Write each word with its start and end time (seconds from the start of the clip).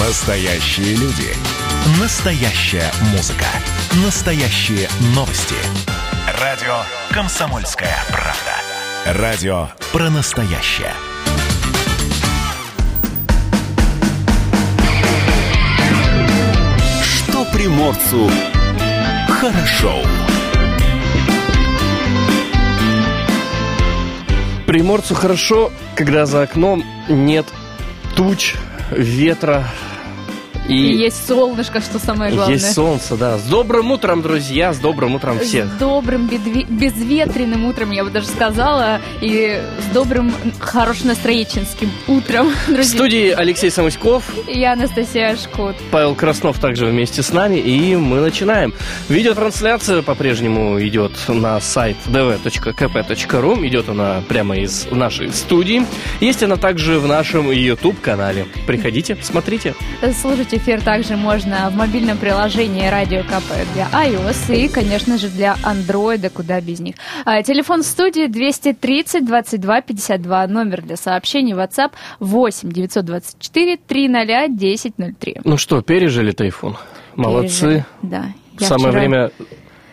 Настоящие 0.00 0.94
люди. 0.94 1.34
Настоящая 2.00 2.88
музыка. 3.10 3.46
Настоящие 4.04 4.88
новости. 5.12 5.56
Радио 6.40 6.82
«Комсомольская 7.10 7.96
правда». 8.06 9.20
Радио 9.20 9.68
про 9.92 10.08
настоящее. 10.08 10.92
Что 17.02 17.44
приморцу 17.52 18.30
хорошо. 19.28 20.04
Приморцу 24.64 25.14
хорошо, 25.16 25.72
когда 25.96 26.24
за 26.24 26.42
окном 26.42 26.84
нет 27.08 27.46
туч, 28.14 28.54
ветра 28.90 29.64
и, 30.68 30.74
И 30.74 30.96
есть 30.98 31.26
солнышко, 31.26 31.80
что 31.80 31.98
самое 31.98 32.32
главное. 32.32 32.54
есть 32.56 32.74
солнце, 32.74 33.16
да. 33.16 33.38
С 33.38 33.42
добрым 33.44 33.90
утром, 33.90 34.22
друзья, 34.22 34.72
с 34.72 34.78
добрым 34.78 35.14
утром 35.14 35.38
всех. 35.40 35.66
С 35.66 35.78
добрым, 35.78 36.28
безветренным 36.28 37.64
утром, 37.64 37.90
я 37.90 38.04
бы 38.04 38.10
даже 38.10 38.26
сказала, 38.26 39.00
и 39.20 39.60
с 39.80 39.94
добрым, 39.94 40.32
хорошим 40.60 41.08
утром, 42.06 42.50
В 42.66 42.72
друзья. 42.72 42.84
студии 42.84 43.30
Алексей 43.30 43.70
Самуськов, 43.70 44.24
Я 44.46 44.72
Анастасия 44.74 45.36
Шкот. 45.36 45.76
Павел 45.90 46.14
Краснов 46.14 46.58
также 46.58 46.86
вместе 46.86 47.22
с 47.22 47.32
нами, 47.32 47.56
и 47.56 47.96
мы 47.96 48.20
начинаем. 48.20 48.74
Видеотрансляция 49.08 50.02
по-прежнему 50.02 50.80
идет 50.80 51.12
на 51.28 51.60
сайт 51.60 51.96
dv.kp.ru, 52.06 53.66
идет 53.66 53.88
она 53.88 54.22
прямо 54.28 54.56
из 54.56 54.86
нашей 54.90 55.32
студии. 55.32 55.86
Есть 56.20 56.42
она 56.42 56.56
также 56.56 56.98
в 56.98 57.06
нашем 57.06 57.50
YouTube-канале. 57.50 58.46
Приходите, 58.66 59.16
смотрите. 59.22 59.74
Слушать 60.20 60.52
эфир 60.58 60.80
также 60.82 61.16
можно 61.16 61.70
в 61.70 61.76
мобильном 61.76 62.18
приложении 62.18 62.86
Радио 62.88 63.22
КП 63.22 63.52
для 63.74 63.86
iOS 63.92 64.54
и, 64.54 64.68
конечно 64.68 65.16
же, 65.16 65.28
для 65.28 65.56
Android, 65.64 66.28
куда 66.30 66.60
без 66.60 66.80
них. 66.80 66.96
А, 67.24 67.42
Телефон 67.42 67.82
студии 67.82 68.26
230 68.26 69.24
22 69.24 69.80
52, 69.82 70.46
номер 70.48 70.82
для 70.82 70.96
сообщений 70.96 71.52
WhatsApp 71.54 71.92
8 72.20 72.70
924 72.72 73.76
300 73.86 74.44
1003. 74.44 75.36
Ну 75.44 75.56
что, 75.56 75.80
пережили 75.82 76.32
тайфун? 76.32 76.76
Молодцы. 77.14 77.60
Пережили. 77.60 77.84
Да. 78.02 78.24
Я 78.58 78.66
Самое 78.66 78.88
вчера- 78.90 79.00
время 79.00 79.30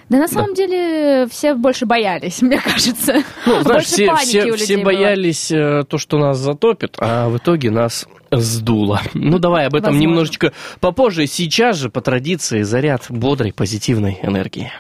Да 0.09 0.17
на 0.17 0.27
самом 0.27 0.53
деле 0.55 1.27
все 1.29 1.53
больше 1.55 1.85
боялись, 1.85 2.41
мне 2.41 2.59
кажется. 2.59 3.23
Ну, 3.45 3.61
знаешь, 3.61 3.65
больше 3.65 3.87
все, 3.87 4.07
паники 4.07 4.25
все, 4.27 4.39
у 4.51 4.55
все 4.55 4.61
людей 4.61 4.75
было. 4.77 4.85
боялись 4.85 5.51
э, 5.51 5.83
то, 5.87 5.97
что 5.97 6.17
нас 6.17 6.37
затопит, 6.37 6.95
а 6.99 7.29
в 7.29 7.37
итоге 7.37 7.71
нас 7.71 8.07
сдуло. 8.31 9.01
Ну, 9.13 9.39
давай 9.39 9.67
об 9.67 9.75
этом 9.75 9.93
Возможно. 9.93 10.01
немножечко 10.01 10.53
попозже. 10.79 11.27
Сейчас 11.27 11.77
же, 11.77 11.89
по 11.89 12.01
традиции, 12.01 12.61
заряд 12.63 13.05
бодрой, 13.09 13.53
позитивной 13.53 14.19
энергии. 14.21 14.71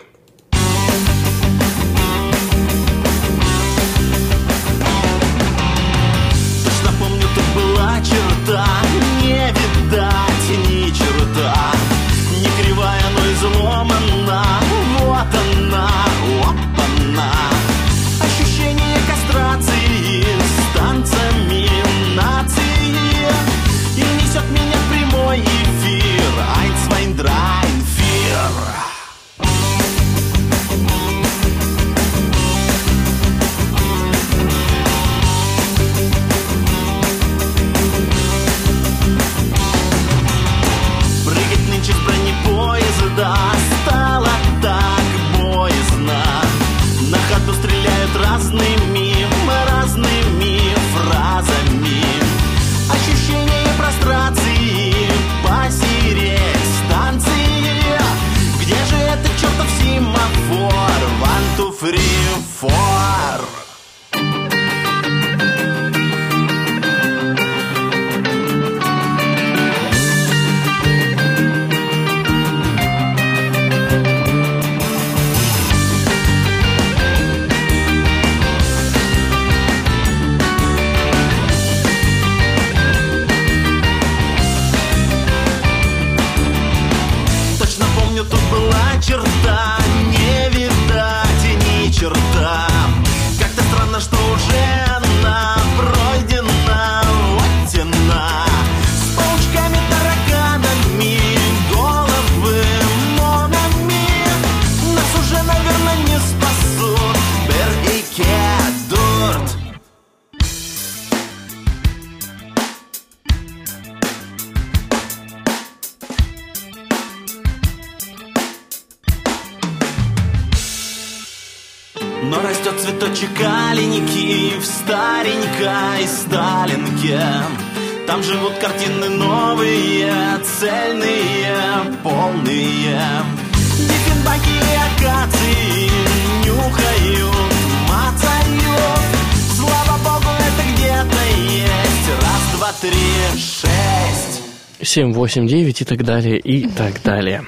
7, 144.95 145.11
8, 145.13 145.45
9 145.45 145.81
и 145.81 145.83
так 145.83 146.03
далее, 146.03 146.39
и 146.39 146.67
так 146.67 147.03
далее. 147.03 147.43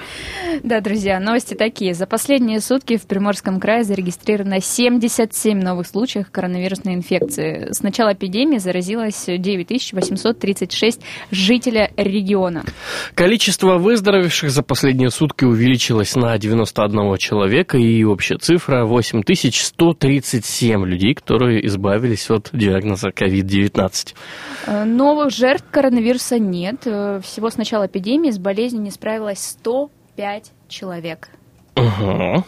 Да, 0.63 0.81
друзья, 0.81 1.19
новости 1.19 1.53
такие. 1.53 1.93
За 1.93 2.05
последние 2.05 2.59
сутки 2.61 2.97
в 2.97 3.05
Приморском 3.05 3.59
крае 3.59 3.83
зарегистрировано 3.83 4.61
77 4.61 5.59
новых 5.59 5.87
случаев 5.87 6.31
коронавирусной 6.31 6.95
инфекции. 6.95 7.67
С 7.71 7.83
начала 7.83 8.13
эпидемии 8.13 8.57
заразилось 8.57 9.25
9836 9.27 11.01
жителя 11.31 11.91
региона. 11.95 12.63
Количество 13.13 13.77
выздоровевших 13.77 14.49
за 14.49 14.63
последние 14.63 15.11
сутки 15.11 15.45
увеличилось 15.45 16.15
на 16.15 16.37
91 16.37 17.17
человека, 17.17 17.77
и 17.77 18.03
общая 18.03 18.37
цифра 18.37 18.85
8137 18.85 20.85
людей, 20.85 21.13
которые 21.13 21.65
избавились 21.67 22.29
от 22.29 22.49
диагноза 22.53 23.09
COVID-19. 23.09 24.15
Э, 24.65 24.83
Новых 24.85 25.31
жертв 25.31 25.65
коронавируса 25.71 26.39
нет. 26.39 26.81
Э, 26.85 27.19
Всего 27.23 27.49
с 27.49 27.57
начала 27.57 27.87
эпидемии 27.87 28.31
с 28.31 28.37
болезнью 28.39 28.81
не 28.83 28.91
справилось 28.91 29.39
105 29.39 30.51
человек. 30.67 31.29
Ага. 31.75 32.43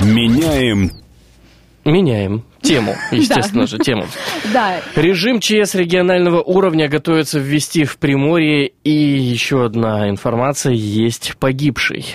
Меняем 0.00 0.90
Меняем 1.86 2.42
тему, 2.62 2.96
естественно 3.12 3.66
же, 3.68 3.78
тему. 3.78 4.06
Да, 4.52 4.80
Режим 4.96 5.38
ЧС 5.38 5.76
регионального 5.76 6.42
уровня 6.42 6.88
готовится 6.88 7.38
ввести 7.38 7.84
в 7.84 7.96
Приморье, 7.98 8.72
и 8.82 8.90
еще 8.90 9.64
одна 9.64 10.10
информация, 10.10 10.72
есть 10.72 11.36
погибший. 11.38 12.06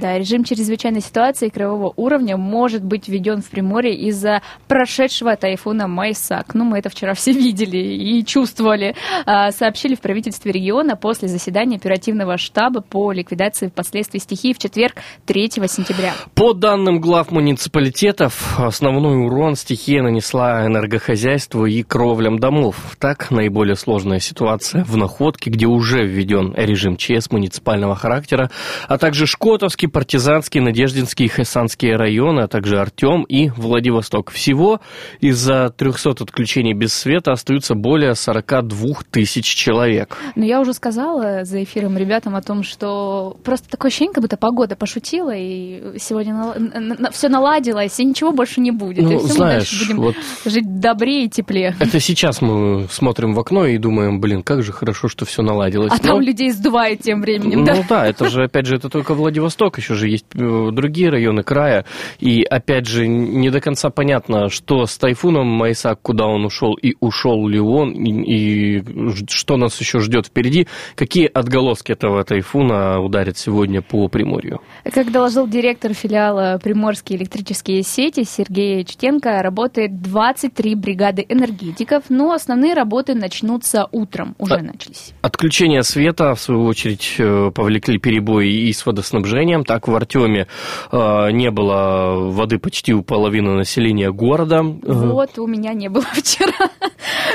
Да, 0.00 0.16
режим 0.16 0.44
чрезвычайной 0.44 1.00
ситуации 1.00 1.48
краевого 1.48 1.92
уровня 1.96 2.36
может 2.36 2.84
быть 2.84 3.08
введен 3.08 3.42
в 3.42 3.50
Приморье 3.50 3.96
из-за 3.96 4.42
прошедшего 4.68 5.34
тайфуна 5.34 5.88
Майсак. 5.88 6.54
Ну, 6.54 6.62
мы 6.62 6.78
это 6.78 6.88
вчера 6.88 7.14
все 7.14 7.32
видели 7.32 7.78
и 7.78 8.24
чувствовали. 8.24 8.94
А, 9.26 9.50
сообщили 9.50 9.96
в 9.96 10.00
правительстве 10.00 10.52
региона 10.52 10.94
после 10.94 11.26
заседания 11.26 11.78
оперативного 11.78 12.38
штаба 12.38 12.80
по 12.80 13.10
ликвидации 13.10 13.72
последствий 13.74 14.20
стихии 14.20 14.52
в 14.52 14.58
четверг 14.58 14.94
3 15.26 15.50
сентября. 15.66 16.14
По 16.34 16.52
данным 16.52 17.00
глав 17.00 17.32
муниципалитетов, 17.32 18.60
основной 18.60 19.26
урон 19.26 19.56
стихия 19.56 20.00
нанесла 20.02 20.64
энергохозяйству 20.64 21.66
и 21.66 21.82
кровлям 21.82 22.38
домов. 22.38 22.76
Так, 23.00 23.32
наиболее 23.32 23.74
сложная 23.74 24.20
ситуация 24.20 24.84
в 24.84 24.96
Находке, 24.96 25.50
где 25.50 25.66
уже 25.66 26.06
введен 26.06 26.54
режим 26.56 26.96
ЧС 26.96 27.32
муниципального 27.32 27.96
характера, 27.96 28.52
а 28.86 28.96
также 28.96 29.26
Шкотовский 29.26 29.87
Курский, 29.88 29.98
Партизанский, 29.98 30.60
Надеждинский 30.60 31.26
и 31.26 31.28
Хасанские 31.28 31.96
районы, 31.96 32.40
а 32.40 32.48
также 32.48 32.78
Артем 32.78 33.24
и 33.24 33.50
Владивосток. 33.50 34.30
Всего 34.30 34.80
из-за 35.20 35.72
300 35.76 36.10
отключений 36.10 36.72
без 36.72 36.92
света 36.94 37.32
остаются 37.32 37.74
более 37.74 38.14
42 38.14 38.88
тысяч 39.10 39.44
человек. 39.44 40.16
Но 40.34 40.44
я 40.44 40.60
уже 40.60 40.72
сказала 40.72 41.44
за 41.44 41.62
эфиром 41.62 41.96
ребятам 41.96 42.34
о 42.36 42.42
том, 42.42 42.62
что 42.62 43.36
просто 43.44 43.68
такое 43.68 43.90
ощущение, 43.90 44.14
как 44.14 44.22
будто 44.22 44.36
погода 44.36 44.76
пошутила, 44.76 45.32
и 45.34 45.98
сегодня 45.98 46.34
на, 46.34 46.54
на, 46.58 46.94
на, 46.94 47.10
все 47.10 47.28
наладилось, 47.28 47.98
и 48.00 48.04
ничего 48.04 48.32
больше 48.32 48.60
не 48.60 48.70
будет. 48.70 49.04
Ну, 49.04 49.12
и 49.12 49.18
все 49.18 49.26
знаешь, 49.28 49.72
мы 49.72 49.86
будем 49.86 50.02
вот 50.02 50.16
жить 50.44 50.80
добрее 50.80 51.24
и 51.24 51.28
теплее. 51.28 51.76
Это 51.80 52.00
сейчас 52.00 52.40
мы 52.40 52.86
смотрим 52.90 53.34
в 53.34 53.40
окно 53.40 53.66
и 53.66 53.78
думаем, 53.78 54.20
блин, 54.20 54.42
как 54.42 54.62
же 54.62 54.72
хорошо, 54.72 55.08
что 55.08 55.24
все 55.24 55.42
наладилось. 55.42 55.92
А 55.92 55.96
Но... 55.96 56.14
там 56.14 56.20
людей 56.20 56.50
сдувает 56.50 57.02
тем 57.02 57.20
временем, 57.20 57.60
ну, 57.60 57.66
да? 57.66 57.74
Ну 57.74 57.84
да, 57.88 58.06
это 58.06 58.28
же, 58.28 58.44
опять 58.44 58.66
же, 58.66 58.76
это 58.76 58.88
только 58.88 59.14
Владивосток 59.14 59.67
еще 59.76 59.94
же 59.94 60.08
есть 60.08 60.24
э, 60.34 60.70
другие 60.72 61.10
районы 61.10 61.42
края. 61.42 61.84
И 62.18 62.42
опять 62.42 62.86
же, 62.86 63.06
не 63.06 63.50
до 63.50 63.60
конца 63.60 63.90
понятно, 63.90 64.48
что 64.48 64.86
с 64.86 64.96
тайфуном 64.96 65.46
Майсак, 65.46 66.00
куда 66.00 66.26
он 66.26 66.46
ушел, 66.46 66.74
и 66.74 66.94
ушел 67.00 67.46
ли 67.46 67.60
он, 67.60 67.92
и, 67.92 68.78
и 68.78 68.82
что 69.28 69.58
нас 69.58 69.78
еще 69.80 70.00
ждет 70.00 70.26
впереди, 70.26 70.66
какие 70.94 71.26
отголоски 71.26 71.92
этого 71.92 72.24
тайфуна 72.24 73.00
ударят 73.00 73.36
сегодня 73.36 73.82
по 73.82 74.08
Приморью. 74.08 74.60
Как 74.84 75.12
доложил 75.12 75.46
директор 75.46 75.92
филиала 75.92 76.58
Приморские 76.62 77.18
электрические 77.18 77.82
сети 77.82 78.24
Сергей 78.24 78.84
Чтенко, 78.84 79.42
работает 79.42 80.00
23 80.00 80.74
бригады 80.74 81.24
энергетиков, 81.28 82.04
но 82.08 82.32
основные 82.32 82.74
работы 82.74 83.14
начнутся 83.14 83.86
утром, 83.92 84.34
уже 84.38 84.54
а, 84.54 84.62
начались. 84.62 85.12
Отключение 85.22 85.82
света, 85.82 86.34
в 86.34 86.40
свою 86.40 86.64
очередь, 86.64 87.16
э, 87.18 87.50
повлекли 87.54 87.98
перебои 87.98 88.68
и 88.68 88.72
с 88.72 88.84
водоснабжением, 88.86 89.57
так 89.64 89.88
в 89.88 89.94
Артеме 89.94 90.46
э, 90.90 91.30
не 91.32 91.50
было 91.50 92.30
воды 92.30 92.58
почти 92.58 92.92
у 92.92 93.02
половины 93.02 93.54
населения 93.54 94.10
города. 94.10 94.62
Вот, 94.62 95.38
у 95.38 95.46
меня 95.46 95.72
не 95.72 95.88
было 95.88 96.04
вчера. 96.12 96.70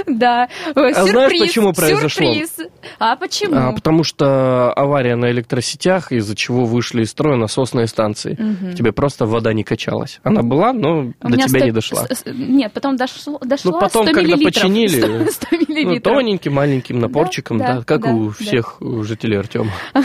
Да, 0.07 0.49
сюрприз. 0.65 0.97
А 0.97 1.05
знаешь, 1.05 1.39
почему 1.39 1.73
произошло? 1.73 2.33
Сюрприз. 2.33 2.57
А 2.99 3.15
почему? 3.15 3.55
А, 3.55 3.71
потому 3.71 4.03
что 4.03 4.73
авария 4.73 5.15
на 5.15 5.31
электросетях, 5.31 6.11
из-за 6.11 6.35
чего 6.35 6.65
вышли 6.65 7.03
из 7.03 7.11
строя 7.11 7.37
насосные 7.37 7.87
станции. 7.87 8.33
Угу. 8.33 8.73
Тебе 8.75 8.91
просто 8.91 9.25
вода 9.25 9.53
не 9.53 9.63
качалась. 9.63 10.19
Она 10.23 10.41
была, 10.41 10.73
но 10.73 11.13
у 11.21 11.29
до 11.29 11.37
тебя 11.37 11.59
100... 11.59 11.59
не 11.59 11.71
дошла. 11.71 12.07
Нет, 12.25 12.73
потом 12.73 12.95
дошло, 12.95 13.39
дошла 13.39 13.71
Ну, 13.71 13.79
потом, 13.79 14.05
когда 14.07 14.37
починили, 14.37 15.29
100 15.29 15.47
ну, 15.67 15.99
тоненьким, 15.99 16.53
маленьким 16.53 16.99
напорчиком, 16.99 17.57
да, 17.57 17.77
да, 17.77 17.83
как 17.83 18.03
да, 18.03 18.13
у 18.13 18.29
всех 18.31 18.77
да. 18.79 19.03
жителей 19.03 19.37
Артема. 19.37 19.71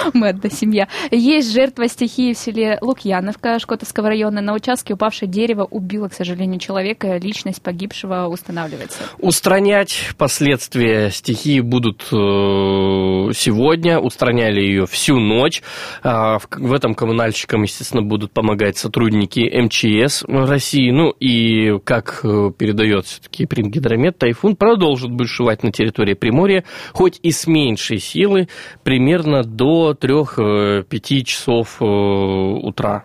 Мы 0.14 0.34
семья. 0.50 0.88
Есть 1.10 1.52
жертва 1.52 1.88
стихии 1.88 2.32
в 2.32 2.38
селе 2.38 2.78
Лукьяновка 2.80 3.58
Шкотовского 3.58 4.08
района. 4.08 4.40
На 4.40 4.54
участке 4.54 4.94
упавшее 4.94 5.28
дерево 5.28 5.66
убило, 5.68 6.08
к 6.08 6.14
сожалению, 6.14 6.58
человека. 6.60 7.16
Личность 7.16 7.62
погибшего 7.62 8.26
устанавливается. 8.26 8.98
Устранять 9.18 10.10
последствия 10.16 11.10
стихии 11.10 11.60
будут 11.60 12.02
э, 12.12 13.32
сегодня. 13.34 13.98
Устраняли 13.98 14.60
ее 14.60 14.86
всю 14.86 15.18
ночь. 15.18 15.62
А, 16.02 16.38
в 16.38 16.72
этом 16.72 16.94
коммунальщикам, 16.94 17.62
естественно, 17.62 18.02
будут 18.02 18.32
помогать 18.32 18.76
сотрудники 18.76 19.40
МЧС 19.40 20.24
России. 20.26 20.90
Ну 20.90 21.10
и, 21.10 21.78
как 21.84 22.20
э, 22.24 22.50
передает 22.56 23.06
все-таки 23.06 23.46
Примгидромет, 23.46 24.18
тайфун 24.18 24.56
продолжит 24.56 25.10
бушевать 25.10 25.62
на 25.62 25.72
территории 25.72 26.14
Приморья, 26.14 26.64
хоть 26.92 27.18
и 27.22 27.30
с 27.30 27.46
меньшей 27.46 27.98
силы, 27.98 28.48
примерно 28.82 29.42
до 29.42 29.85
3-5 29.92 31.24
часов 31.24 31.76
э, 31.80 31.84
утра. 31.84 33.04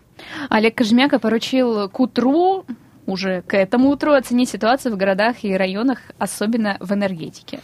Олег 0.49 0.75
Кожемяка 0.77 1.19
поручил 1.19 1.89
к 1.89 1.99
утру 1.99 2.65
уже 3.05 3.41
к 3.41 3.55
этому 3.55 3.89
утру 3.89 4.13
оценить 4.13 4.49
ситуацию 4.49 4.93
в 4.93 4.97
городах 4.97 5.43
и 5.43 5.55
районах, 5.55 5.99
особенно 6.17 6.77
в 6.79 6.93
энергетике. 6.93 7.59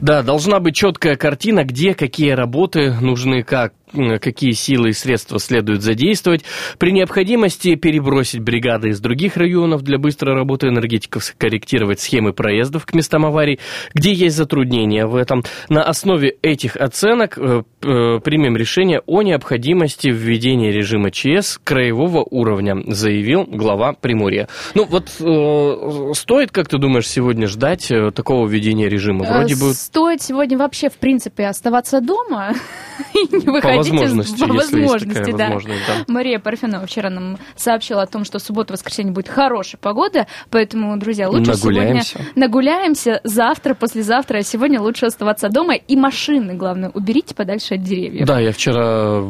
Да, 0.00 0.22
должна 0.22 0.60
быть 0.60 0.74
четкая 0.74 1.16
картина, 1.16 1.64
где 1.64 1.94
какие 1.94 2.30
работы 2.30 2.92
нужны, 3.00 3.42
как 3.42 3.72
какие 4.20 4.52
силы 4.52 4.90
и 4.90 4.92
средства 4.92 5.38
следует 5.38 5.82
задействовать. 5.82 6.44
При 6.78 6.92
необходимости 6.92 7.74
перебросить 7.74 8.40
бригады 8.40 8.88
из 8.88 9.00
других 9.00 9.36
районов 9.36 9.82
для 9.82 9.98
быстрой 9.98 10.34
работы 10.34 10.68
энергетиков, 10.68 11.24
скорректировать 11.24 12.00
схемы 12.00 12.32
проездов 12.32 12.86
к 12.86 12.94
местам 12.94 13.26
аварий, 13.26 13.58
где 13.94 14.12
есть 14.12 14.36
затруднения 14.36 15.06
в 15.06 15.16
этом. 15.16 15.42
На 15.68 15.82
основе 15.82 16.36
этих 16.42 16.76
оценок 16.76 17.38
э, 17.38 17.62
э, 17.82 18.20
примем 18.20 18.56
решение 18.56 19.00
о 19.06 19.22
необходимости 19.22 20.08
введения 20.08 20.70
режима 20.70 21.10
ЧС 21.10 21.58
краевого 21.62 22.26
уровня, 22.28 22.76
заявил 22.86 23.44
глава 23.44 23.92
Приморья. 23.92 24.48
Ну 24.74 24.84
вот 24.84 25.08
э, 25.20 26.12
стоит, 26.14 26.50
как 26.50 26.68
ты 26.68 26.78
думаешь, 26.78 27.08
сегодня 27.08 27.46
ждать 27.46 27.90
э, 27.90 28.10
такого 28.10 28.46
введения 28.46 28.88
режима? 28.88 29.24
Вроде 29.24 29.54
бы... 29.54 29.72
Стоит 29.72 30.22
сегодня 30.22 30.58
вообще, 30.58 30.88
в 30.88 30.98
принципе, 30.98 31.46
оставаться 31.46 32.00
дома 32.00 32.52
и 33.14 33.36
не 33.36 33.46
выходить 33.46 33.77
возможности, 33.78 34.40
по 34.40 34.52
возможности, 34.52 35.32
да. 35.32 35.44
возможность, 35.44 35.82
да. 35.86 36.12
Мария 36.12 36.38
Парфенова 36.38 36.86
вчера 36.86 37.10
нам 37.10 37.38
сообщила 37.56 38.02
о 38.02 38.06
том, 38.06 38.24
что 38.24 38.38
суббота-воскресенье 38.38 39.12
будет 39.12 39.28
хорошая 39.28 39.78
погода, 39.80 40.26
поэтому, 40.50 40.96
друзья, 40.98 41.28
лучше 41.28 41.52
нагуляемся. 41.52 42.18
сегодня 42.18 42.32
нагуляемся 42.34 43.20
завтра, 43.24 43.74
послезавтра, 43.74 44.38
а 44.38 44.42
сегодня 44.42 44.80
лучше 44.80 45.06
оставаться 45.06 45.48
дома 45.48 45.74
и 45.74 45.96
машины, 45.96 46.54
главное, 46.54 46.90
уберите 46.90 47.34
подальше 47.34 47.74
от 47.74 47.82
деревьев. 47.82 48.26
Да, 48.26 48.40
я 48.40 48.52
вчера 48.52 49.22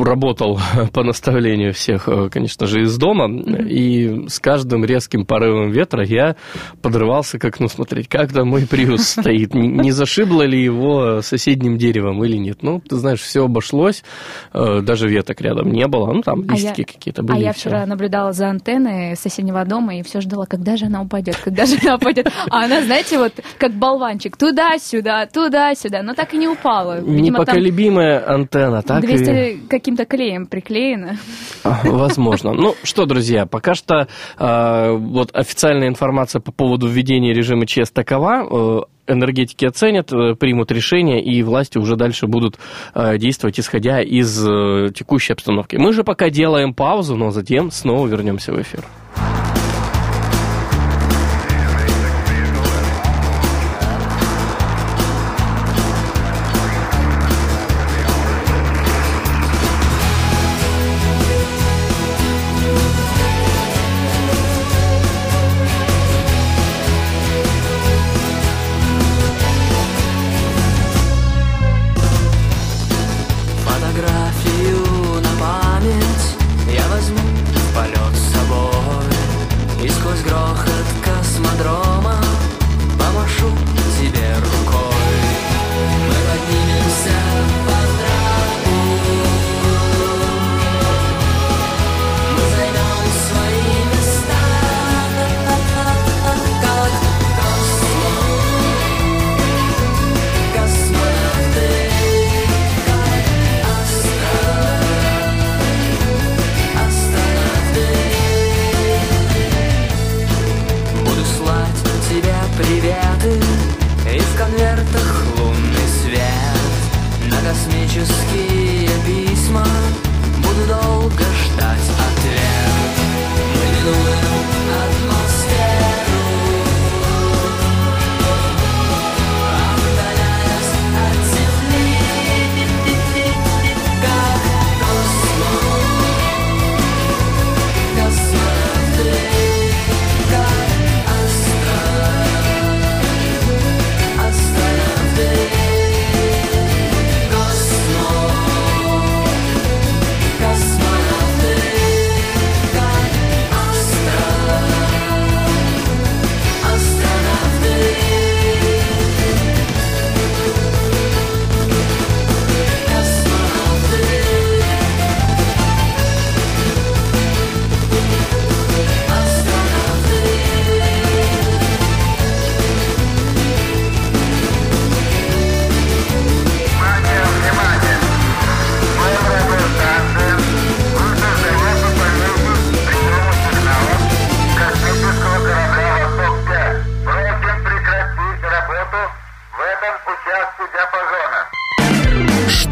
работал 0.00 0.60
по 0.92 1.02
наставлению 1.02 1.72
всех, 1.72 2.08
э, 2.08 2.28
конечно 2.30 2.66
же, 2.66 2.82
из 2.82 2.96
дома, 2.96 3.28
mm-hmm. 3.28 3.68
и 3.68 4.28
с 4.28 4.38
каждым 4.38 4.84
резким 4.84 5.24
порывом 5.24 5.70
ветра 5.70 6.04
я 6.04 6.36
подрывался 6.80 7.38
к 7.38 7.44
окну 7.44 7.68
смотреть, 7.68 8.08
как 8.08 8.32
там 8.32 8.48
мой 8.48 8.66
приус 8.66 9.02
стоит, 9.08 9.54
не 9.54 9.90
зашибло 9.92 10.42
ли 10.42 10.62
его 10.62 11.20
соседним 11.22 11.78
деревом 11.78 12.22
или 12.24 12.36
нет. 12.36 12.62
Ну, 12.62 12.80
ты 12.80 12.96
знаешь, 12.96 13.20
все 13.20 13.44
обошло 13.44 13.81
обошлось, 13.82 14.02
э, 14.52 14.80
даже 14.82 15.08
веток 15.08 15.40
рядом 15.40 15.70
не 15.72 15.86
было, 15.86 16.12
ну 16.12 16.22
там 16.22 16.44
листики 16.44 16.82
а 16.82 16.92
какие-то 16.92 17.22
были. 17.22 17.38
А 17.38 17.40
я 17.40 17.52
вчера 17.52 17.86
наблюдала 17.86 18.32
за 18.32 18.48
антенной 18.48 19.16
соседнего 19.16 19.64
дома 19.64 19.96
и 19.96 20.02
все 20.02 20.20
ждала, 20.20 20.46
когда 20.46 20.76
же 20.76 20.86
она 20.86 21.02
упадет, 21.02 21.36
когда 21.36 21.66
же 21.66 21.76
она 21.82 21.96
упадет. 21.96 22.28
А 22.50 22.64
она, 22.64 22.82
знаете, 22.82 23.18
вот 23.18 23.32
как 23.58 23.72
болванчик, 23.72 24.36
туда-сюда, 24.36 25.26
туда-сюда, 25.26 26.02
но 26.02 26.14
так 26.14 26.34
и 26.34 26.38
не 26.38 26.48
упала. 26.48 27.00
Видимо, 27.00 27.40
Непоколебимая 27.40 28.28
антенна, 28.28 28.82
так 28.82 29.02
200 29.02 29.30
и... 29.30 29.56
каким-то 29.68 30.04
клеем 30.04 30.46
приклеена. 30.46 31.18
А, 31.64 31.80
возможно. 31.84 32.52
Ну 32.52 32.74
что, 32.82 33.06
друзья, 33.06 33.46
пока 33.46 33.74
что 33.74 34.08
э, 34.38 34.90
вот 34.96 35.30
официальная 35.34 35.88
информация 35.88 36.40
по 36.40 36.52
поводу 36.52 36.88
введения 36.88 37.32
режима 37.32 37.66
ЧС 37.66 37.90
такова. 37.90 38.86
Энергетики 39.06 39.64
оценят, 39.64 40.12
э, 40.12 40.34
примут 40.34 40.70
решение, 40.70 41.22
и 41.22 41.42
власти 41.42 41.78
уже 41.78 41.96
дальше 41.96 42.26
будут 42.26 42.58
э, 42.94 43.18
действовать, 43.18 43.58
исходя 43.58 44.00
из 44.00 44.46
э, 44.46 44.90
текущей 44.94 45.32
обстановки. 45.32 45.76
Мы 45.76 45.92
же 45.92 46.04
пока 46.04 46.30
делаем 46.30 46.72
паузу, 46.72 47.16
но 47.16 47.30
затем 47.30 47.70
снова 47.70 48.06
вернемся 48.06 48.52
в 48.52 48.60
эфир. 48.60 48.84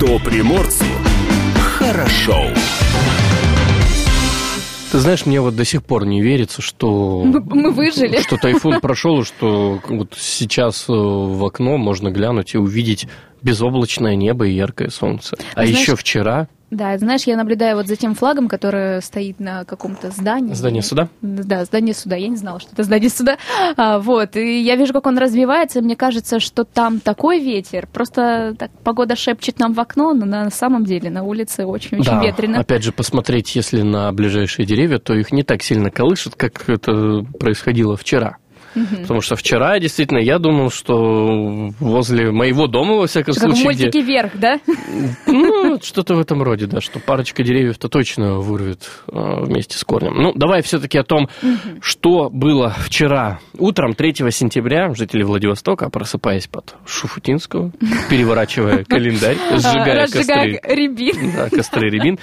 Что 0.00 0.18
приморцу 0.18 0.86
хорошо. 1.58 2.46
Ты 4.90 4.98
знаешь, 4.98 5.26
мне 5.26 5.42
вот 5.42 5.54
до 5.56 5.66
сих 5.66 5.84
пор 5.84 6.06
не 6.06 6.22
верится, 6.22 6.62
что... 6.62 7.22
Мы, 7.22 7.38
мы 7.40 7.70
выжили. 7.70 8.22
Что 8.22 8.38
тайфун 8.38 8.80
прошел, 8.80 9.20
и 9.20 9.24
что 9.26 9.78
вот 9.86 10.16
сейчас 10.18 10.86
э, 10.88 10.92
в 10.92 11.44
окно 11.44 11.76
можно 11.76 12.10
глянуть 12.10 12.54
и 12.54 12.56
увидеть 12.56 13.08
безоблачное 13.42 14.16
небо 14.16 14.46
и 14.46 14.54
яркое 14.54 14.88
солнце. 14.88 15.36
А 15.52 15.66
Знаешь, 15.66 15.78
еще 15.78 15.96
вчера 15.96 16.48
Да, 16.70 16.96
знаешь, 16.98 17.24
я 17.24 17.36
наблюдаю 17.36 17.76
вот 17.76 17.88
за 17.88 17.96
тем 17.96 18.14
флагом, 18.14 18.48
который 18.48 19.02
стоит 19.02 19.40
на 19.40 19.64
каком-то 19.64 20.10
здании. 20.10 20.54
здание 20.54 20.82
суда. 20.82 21.08
Да, 21.20 21.64
здание 21.64 21.94
суда. 21.94 22.16
Я 22.16 22.28
не 22.28 22.36
знала, 22.36 22.60
что 22.60 22.70
это 22.72 22.84
здание 22.84 23.10
суда. 23.10 23.38
А, 23.76 23.98
вот. 23.98 24.36
И 24.36 24.60
я 24.60 24.76
вижу, 24.76 24.92
как 24.92 25.06
он 25.06 25.18
развивается, 25.18 25.80
и 25.80 25.82
мне 25.82 25.96
кажется, 25.96 26.38
что 26.38 26.64
там 26.64 27.00
такой 27.00 27.40
ветер. 27.40 27.88
Просто 27.92 28.54
так 28.58 28.70
погода 28.84 29.16
шепчет 29.16 29.58
нам 29.58 29.74
в 29.74 29.80
окно, 29.80 30.14
но 30.14 30.26
на 30.26 30.50
самом 30.50 30.84
деле 30.84 31.10
на 31.10 31.24
улице 31.24 31.66
очень-очень 31.66 32.12
да, 32.12 32.22
ветрено. 32.22 32.60
опять 32.60 32.84
же, 32.84 32.92
посмотреть, 32.92 33.54
если 33.56 33.82
на 33.82 34.12
ближайшие 34.12 34.64
деревья, 34.64 34.98
то 34.98 35.14
их 35.14 35.32
не 35.32 35.42
так 35.42 35.62
сильно 35.62 35.90
колышет, 35.90 36.34
как 36.36 36.68
это 36.68 37.24
происходило 37.38 37.96
вчера. 37.96 38.36
Потому 38.74 39.20
что 39.20 39.36
вчера, 39.36 39.78
действительно, 39.78 40.18
я 40.18 40.38
думал, 40.38 40.70
что 40.70 41.70
возле 41.80 42.30
моего 42.30 42.66
дома, 42.66 42.96
во 42.96 43.06
всяком 43.06 43.34
Как 43.34 43.42
в 43.42 43.46
случае, 43.46 43.64
мультике 43.64 43.88
где... 43.88 44.00
вверх, 44.02 44.32
да? 44.34 44.60
Ну, 45.26 45.78
что-то 45.82 46.14
в 46.14 46.20
этом 46.20 46.42
роде, 46.42 46.66
да, 46.66 46.80
что 46.80 46.98
парочка 47.00 47.42
деревьев-то 47.42 47.88
точно 47.88 48.38
вырвет 48.38 48.90
э, 49.08 49.44
вместе 49.44 49.78
с 49.78 49.84
корнем. 49.84 50.14
Ну, 50.14 50.32
давай 50.34 50.62
все-таки 50.62 50.98
о 50.98 51.04
том, 51.04 51.28
что 51.80 52.30
было 52.30 52.70
вчера. 52.78 53.40
Утром 53.58 53.94
3 53.94 54.14
сентября 54.30 54.94
жители 54.94 55.22
Владивостока, 55.22 55.90
просыпаясь 55.90 56.46
под 56.46 56.74
Шуфутинского, 56.86 57.72
переворачивая 58.08 58.84
календарь, 58.88 59.36
сжигая 59.56 60.02
Разжигая 60.02 60.58
костры. 60.58 60.74
рябин. 60.76 61.32
Да, 61.36 61.48
костры 61.50 61.90
рябин. 61.90 62.18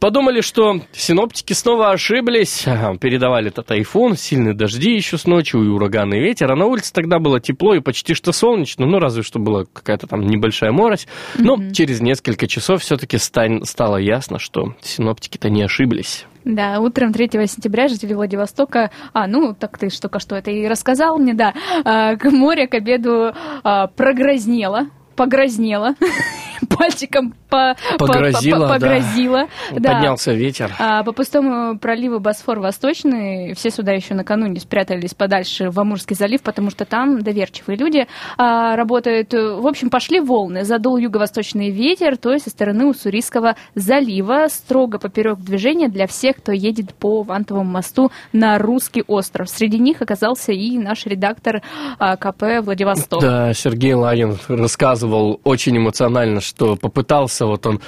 Подумали, 0.00 0.40
что 0.40 0.80
синоптики 0.92 1.52
снова 1.52 1.90
ошиблись. 1.90 2.66
Ага, 2.66 2.96
Передавали 2.98 3.48
это 3.48 3.62
тайфун, 3.62 4.16
сильные 4.16 4.54
дожди 4.54 4.94
еще 4.94 5.18
с 5.18 5.26
ночи 5.26 5.56
и 5.56 5.68
ураганный 5.86 6.20
ветер. 6.20 6.50
А 6.50 6.56
на 6.56 6.66
улице 6.66 6.92
тогда 6.92 7.18
было 7.18 7.40
тепло 7.40 7.74
и 7.74 7.80
почти 7.80 8.14
что 8.14 8.32
солнечно. 8.32 8.86
Ну, 8.86 8.98
разве 8.98 9.22
что 9.22 9.38
была 9.38 9.64
какая-то 9.72 10.06
там 10.06 10.26
небольшая 10.26 10.72
морось. 10.72 11.06
Но 11.38 11.56
через 11.72 12.00
несколько 12.00 12.46
часов 12.46 12.82
все-таки 12.82 13.18
стало 13.18 13.96
ясно, 13.96 14.38
что 14.38 14.74
синоптики-то 14.80 15.48
не 15.48 15.62
ошиблись. 15.62 16.26
Да, 16.44 16.78
утром 16.78 17.12
3 17.12 17.28
сентября 17.48 17.88
жители 17.88 18.14
Владивостока, 18.14 18.92
а, 19.12 19.26
ну, 19.26 19.52
так 19.52 19.78
ты 19.78 19.88
только 19.88 20.20
что 20.20 20.36
это 20.36 20.52
и 20.52 20.68
рассказал 20.68 21.18
мне, 21.18 21.34
да, 21.34 21.54
а, 21.84 22.14
к 22.14 22.30
море 22.30 22.68
к 22.68 22.74
обеду 22.74 23.32
а, 23.64 23.88
прогрознело, 23.88 24.86
погрознело, 25.16 25.94
пальчиком 26.78 27.34
по, 27.48 27.76
по- 27.98 28.06
Погрозило, 28.06 28.60
по- 28.60 28.66
да. 28.66 28.74
погрозило. 28.74 29.46
Да. 29.72 29.92
Поднялся 29.94 30.32
ветер. 30.32 30.72
А, 30.78 31.02
по 31.04 31.12
пустому 31.12 31.78
проливу 31.78 32.18
Босфор-Восточный 32.18 33.54
все 33.54 33.70
сюда 33.70 33.92
еще 33.92 34.14
накануне 34.14 34.60
спрятались 34.60 35.14
подальше 35.14 35.70
в 35.70 35.78
Амурский 35.78 36.16
залив, 36.16 36.42
потому 36.42 36.70
что 36.70 36.84
там 36.84 37.22
доверчивые 37.22 37.76
люди 37.76 38.06
а, 38.36 38.74
работают. 38.76 39.32
В 39.32 39.66
общем, 39.66 39.90
пошли 39.90 40.20
волны. 40.20 40.64
Задул 40.64 40.96
юго-восточный 40.96 41.70
ветер, 41.70 42.16
то 42.16 42.32
есть 42.32 42.44
со 42.44 42.50
стороны 42.50 42.86
Уссурийского 42.86 43.56
залива, 43.74 44.48
строго 44.48 44.98
поперек 44.98 45.38
движения 45.38 45.88
для 45.88 46.06
всех, 46.06 46.36
кто 46.36 46.52
едет 46.52 46.94
по 46.94 47.22
Вантовому 47.22 47.70
мосту 47.70 48.10
на 48.32 48.58
Русский 48.58 49.02
остров. 49.06 49.48
Среди 49.48 49.78
них 49.78 50.02
оказался 50.02 50.52
и 50.52 50.76
наш 50.78 51.06
редактор 51.06 51.62
а, 51.98 52.16
КП 52.16 52.62
Владивосток. 52.62 53.20
Да, 53.22 53.52
Сергей 53.54 53.94
Лагин 53.94 54.36
рассказывал 54.48 55.05
очень 55.14 55.76
эмоционально, 55.76 56.40
что 56.40 56.76
попытался 56.76 57.46
вот 57.46 57.66
он 57.66 57.80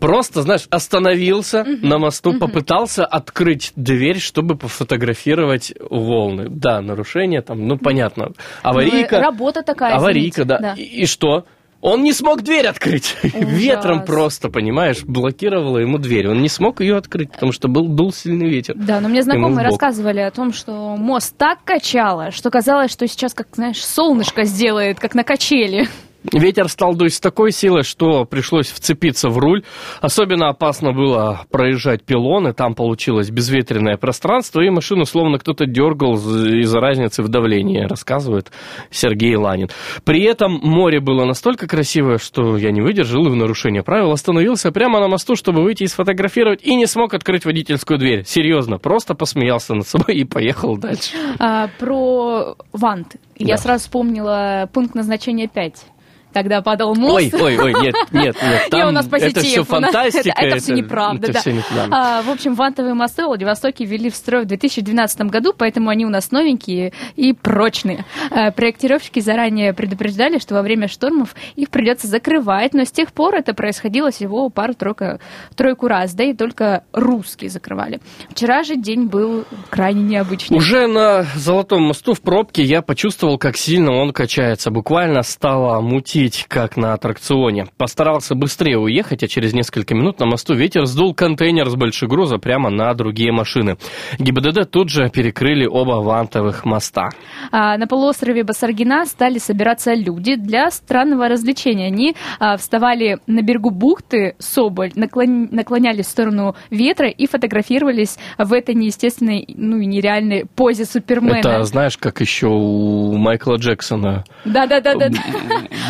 просто, 0.00 0.42
знаешь, 0.42 0.66
остановился 0.70 1.64
на 1.64 1.98
мосту, 1.98 2.38
попытался 2.38 3.04
открыть 3.04 3.72
дверь, 3.76 4.18
чтобы 4.18 4.56
пофотографировать 4.56 5.72
волны. 5.90 6.46
Да, 6.48 6.80
нарушение 6.80 7.42
там, 7.42 7.66
ну 7.66 7.78
понятно. 7.78 8.32
Аварийка. 8.62 9.16
Ну, 9.16 9.22
работа 9.22 9.62
такая, 9.62 9.94
Аварийка, 9.94 10.42
извините, 10.42 10.44
да. 10.44 10.58
да. 10.58 10.74
И, 10.76 11.02
и 11.02 11.06
что? 11.06 11.44
Он 11.82 12.04
не 12.04 12.12
смог 12.12 12.42
дверь 12.42 12.68
открыть. 12.68 13.16
Ветром 13.22 14.04
просто, 14.04 14.48
понимаешь, 14.48 15.02
блокировала 15.02 15.78
ему 15.78 15.98
дверь. 15.98 16.28
Он 16.28 16.40
не 16.40 16.48
смог 16.48 16.80
ее 16.80 16.96
открыть, 16.96 17.32
потому 17.32 17.50
что 17.50 17.66
был 17.66 17.88
дул 17.88 18.12
сильный 18.12 18.48
ветер. 18.48 18.74
Да, 18.76 19.00
но 19.00 19.08
мне 19.08 19.22
знакомые 19.22 19.66
рассказывали 19.66 20.20
о 20.20 20.30
том, 20.30 20.52
что 20.52 20.96
мост 20.96 21.36
так 21.36 21.64
качало, 21.64 22.30
что 22.30 22.50
казалось, 22.50 22.92
что 22.92 23.08
сейчас, 23.08 23.34
как, 23.34 23.48
знаешь, 23.52 23.84
солнышко 23.84 24.44
сделает, 24.44 25.00
как 25.00 25.16
на 25.16 25.24
качели. 25.24 25.88
Ветер 26.32 26.68
стал 26.68 26.94
дуть 26.94 27.14
с 27.14 27.20
такой 27.20 27.50
силой, 27.52 27.82
что 27.82 28.24
пришлось 28.24 28.68
вцепиться 28.70 29.28
в 29.28 29.38
руль. 29.38 29.64
Особенно 30.00 30.48
опасно 30.48 30.92
было 30.92 31.46
проезжать 31.50 32.04
пилоны, 32.04 32.52
там 32.52 32.74
получилось 32.74 33.30
безветренное 33.30 33.96
пространство, 33.96 34.60
и 34.60 34.70
машину 34.70 35.04
словно 35.04 35.38
кто-то 35.38 35.66
дергал 35.66 36.14
из-за 36.14 36.80
разницы 36.80 37.22
в 37.22 37.28
давлении, 37.28 37.80
рассказывает 37.86 38.52
Сергей 38.90 39.34
Ланин. 39.36 39.68
При 40.04 40.22
этом 40.22 40.52
море 40.62 41.00
было 41.00 41.24
настолько 41.24 41.66
красивое, 41.66 42.18
что 42.18 42.56
я 42.56 42.70
не 42.70 42.80
выдержал 42.80 43.26
и 43.26 43.30
в 43.30 43.34
нарушение 43.36 43.82
правил 43.82 44.12
остановился 44.12 44.70
прямо 44.70 45.00
на 45.00 45.08
мосту, 45.08 45.34
чтобы 45.34 45.62
выйти 45.62 45.84
и 45.84 45.86
сфотографировать, 45.88 46.62
и 46.62 46.74
не 46.76 46.86
смог 46.86 47.14
открыть 47.14 47.44
водительскую 47.44 47.98
дверь. 47.98 48.24
Серьезно, 48.24 48.78
просто 48.78 49.14
посмеялся 49.14 49.74
над 49.74 49.88
собой 49.88 50.16
и 50.16 50.24
поехал 50.24 50.76
дальше. 50.76 51.16
А, 51.38 51.68
про 51.78 52.54
вант. 52.72 53.16
Я 53.36 53.56
Да. 53.56 53.62
сразу 53.62 53.84
вспомнила 53.84 54.68
пункт 54.72 54.94
назначения 54.94 55.48
5. 55.48 55.86
Тогда 56.32 56.62
падал 56.62 56.94
мост. 56.94 57.34
Ой, 57.34 57.40
ой, 57.40 57.58
ой, 57.58 57.72
нет, 57.82 57.94
нет, 58.12 58.36
нет, 58.42 58.62
Не, 58.64 58.70
там 58.70 58.88
у 58.88 58.92
нас 58.92 59.06
позитив. 59.06 59.36
это 59.36 59.40
все 59.46 59.64
фантастика. 59.64 60.30
Это, 60.36 60.46
это 60.46 60.56
все 60.58 60.74
неправда, 60.74 61.24
это 61.24 61.32
да. 61.34 61.40
всё 61.40 61.52
не- 61.52 61.62
да. 61.74 61.88
А, 61.90 62.22
в 62.22 62.30
общем, 62.30 62.54
вантовые 62.54 62.94
мосты 62.94 63.22
в 63.24 63.26
Владивостоке 63.26 63.84
ввели 63.84 64.10
в 64.10 64.16
строй 64.16 64.44
в 64.44 64.46
2012 64.46 65.20
году, 65.22 65.52
поэтому 65.56 65.90
они 65.90 66.06
у 66.06 66.08
нас 66.10 66.30
новенькие 66.30 66.92
и 67.16 67.32
прочные. 67.32 68.04
А, 68.30 68.50
проектировщики 68.50 69.20
заранее 69.20 69.72
предупреждали, 69.74 70.38
что 70.38 70.54
во 70.54 70.62
время 70.62 70.88
штормов 70.88 71.34
их 71.56 71.70
придется 71.70 72.06
закрывать, 72.06 72.74
но 72.74 72.84
с 72.84 72.90
тех 72.90 73.12
пор 73.12 73.34
это 73.34 73.54
происходило 73.54 74.10
всего 74.10 74.48
пару-тройку 74.48 75.18
тройку 75.56 75.88
раз, 75.88 76.14
да 76.14 76.24
и 76.24 76.34
только 76.34 76.84
русские 76.92 77.50
закрывали. 77.50 78.00
Вчера 78.30 78.62
же 78.62 78.76
день 78.76 79.06
был 79.06 79.44
крайне 79.70 80.02
необычный. 80.02 80.56
Уже 80.56 80.86
на 80.86 81.24
Золотом 81.34 81.82
мосту 81.82 82.14
в 82.14 82.20
пробке 82.20 82.62
я 82.62 82.82
почувствовал, 82.82 83.38
как 83.38 83.56
сильно 83.56 83.92
он 83.92 84.12
качается. 84.12 84.70
Буквально 84.70 85.22
стало 85.22 85.80
мутить, 85.80 86.21
как 86.48 86.76
на 86.76 86.94
аттракционе. 86.94 87.66
Постарался 87.76 88.34
быстрее 88.34 88.78
уехать, 88.78 89.22
а 89.22 89.28
через 89.28 89.52
несколько 89.52 89.94
минут 89.94 90.20
на 90.20 90.26
мосту 90.26 90.54
ветер 90.54 90.86
сдул 90.86 91.14
контейнер 91.14 91.68
с 91.68 91.74
большегруза 91.74 92.38
прямо 92.38 92.70
на 92.70 92.92
другие 92.94 93.32
машины. 93.32 93.76
ГИБДД 94.18 94.70
тут 94.70 94.88
же 94.88 95.10
перекрыли 95.10 95.66
оба 95.66 96.02
вантовых 96.02 96.64
моста. 96.64 97.10
А, 97.50 97.76
на 97.76 97.86
полуострове 97.86 98.44
Басаргина 98.44 99.04
стали 99.06 99.38
собираться 99.38 99.94
люди 99.94 100.36
для 100.36 100.70
странного 100.70 101.28
развлечения. 101.28 101.86
Они 101.86 102.14
а, 102.38 102.56
вставали 102.56 103.18
на 103.26 103.42
берегу 103.42 103.70
бухты 103.70 104.34
Соболь, 104.38 104.92
наклон- 104.94 105.48
наклонялись 105.50 106.06
в 106.06 106.10
сторону 106.10 106.54
ветра 106.70 107.08
и 107.08 107.26
фотографировались 107.26 108.18
в 108.38 108.52
этой 108.52 108.74
неестественной, 108.74 109.46
ну 109.56 109.78
и 109.78 109.86
нереальной 109.86 110.46
позе 110.46 110.84
Супермена. 110.84 111.36
Это, 111.36 111.62
знаешь, 111.64 111.96
как 111.96 112.20
еще 112.20 112.46
у 112.48 113.16
Майкла 113.16 113.56
Джексона. 113.56 114.24
Да-да-да-да. 114.44 115.08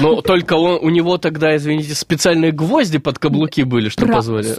Но 0.00 0.21
только 0.22 0.54
он, 0.54 0.78
у 0.82 0.88
него 0.88 1.18
тогда, 1.18 1.54
извините, 1.56 1.94
специальные 1.94 2.52
гвозди 2.52 2.98
под 2.98 3.18
каблуки 3.18 3.62
были, 3.62 3.88
что 3.88 4.06
Бра- 4.06 4.16
позволяли. 4.16 4.56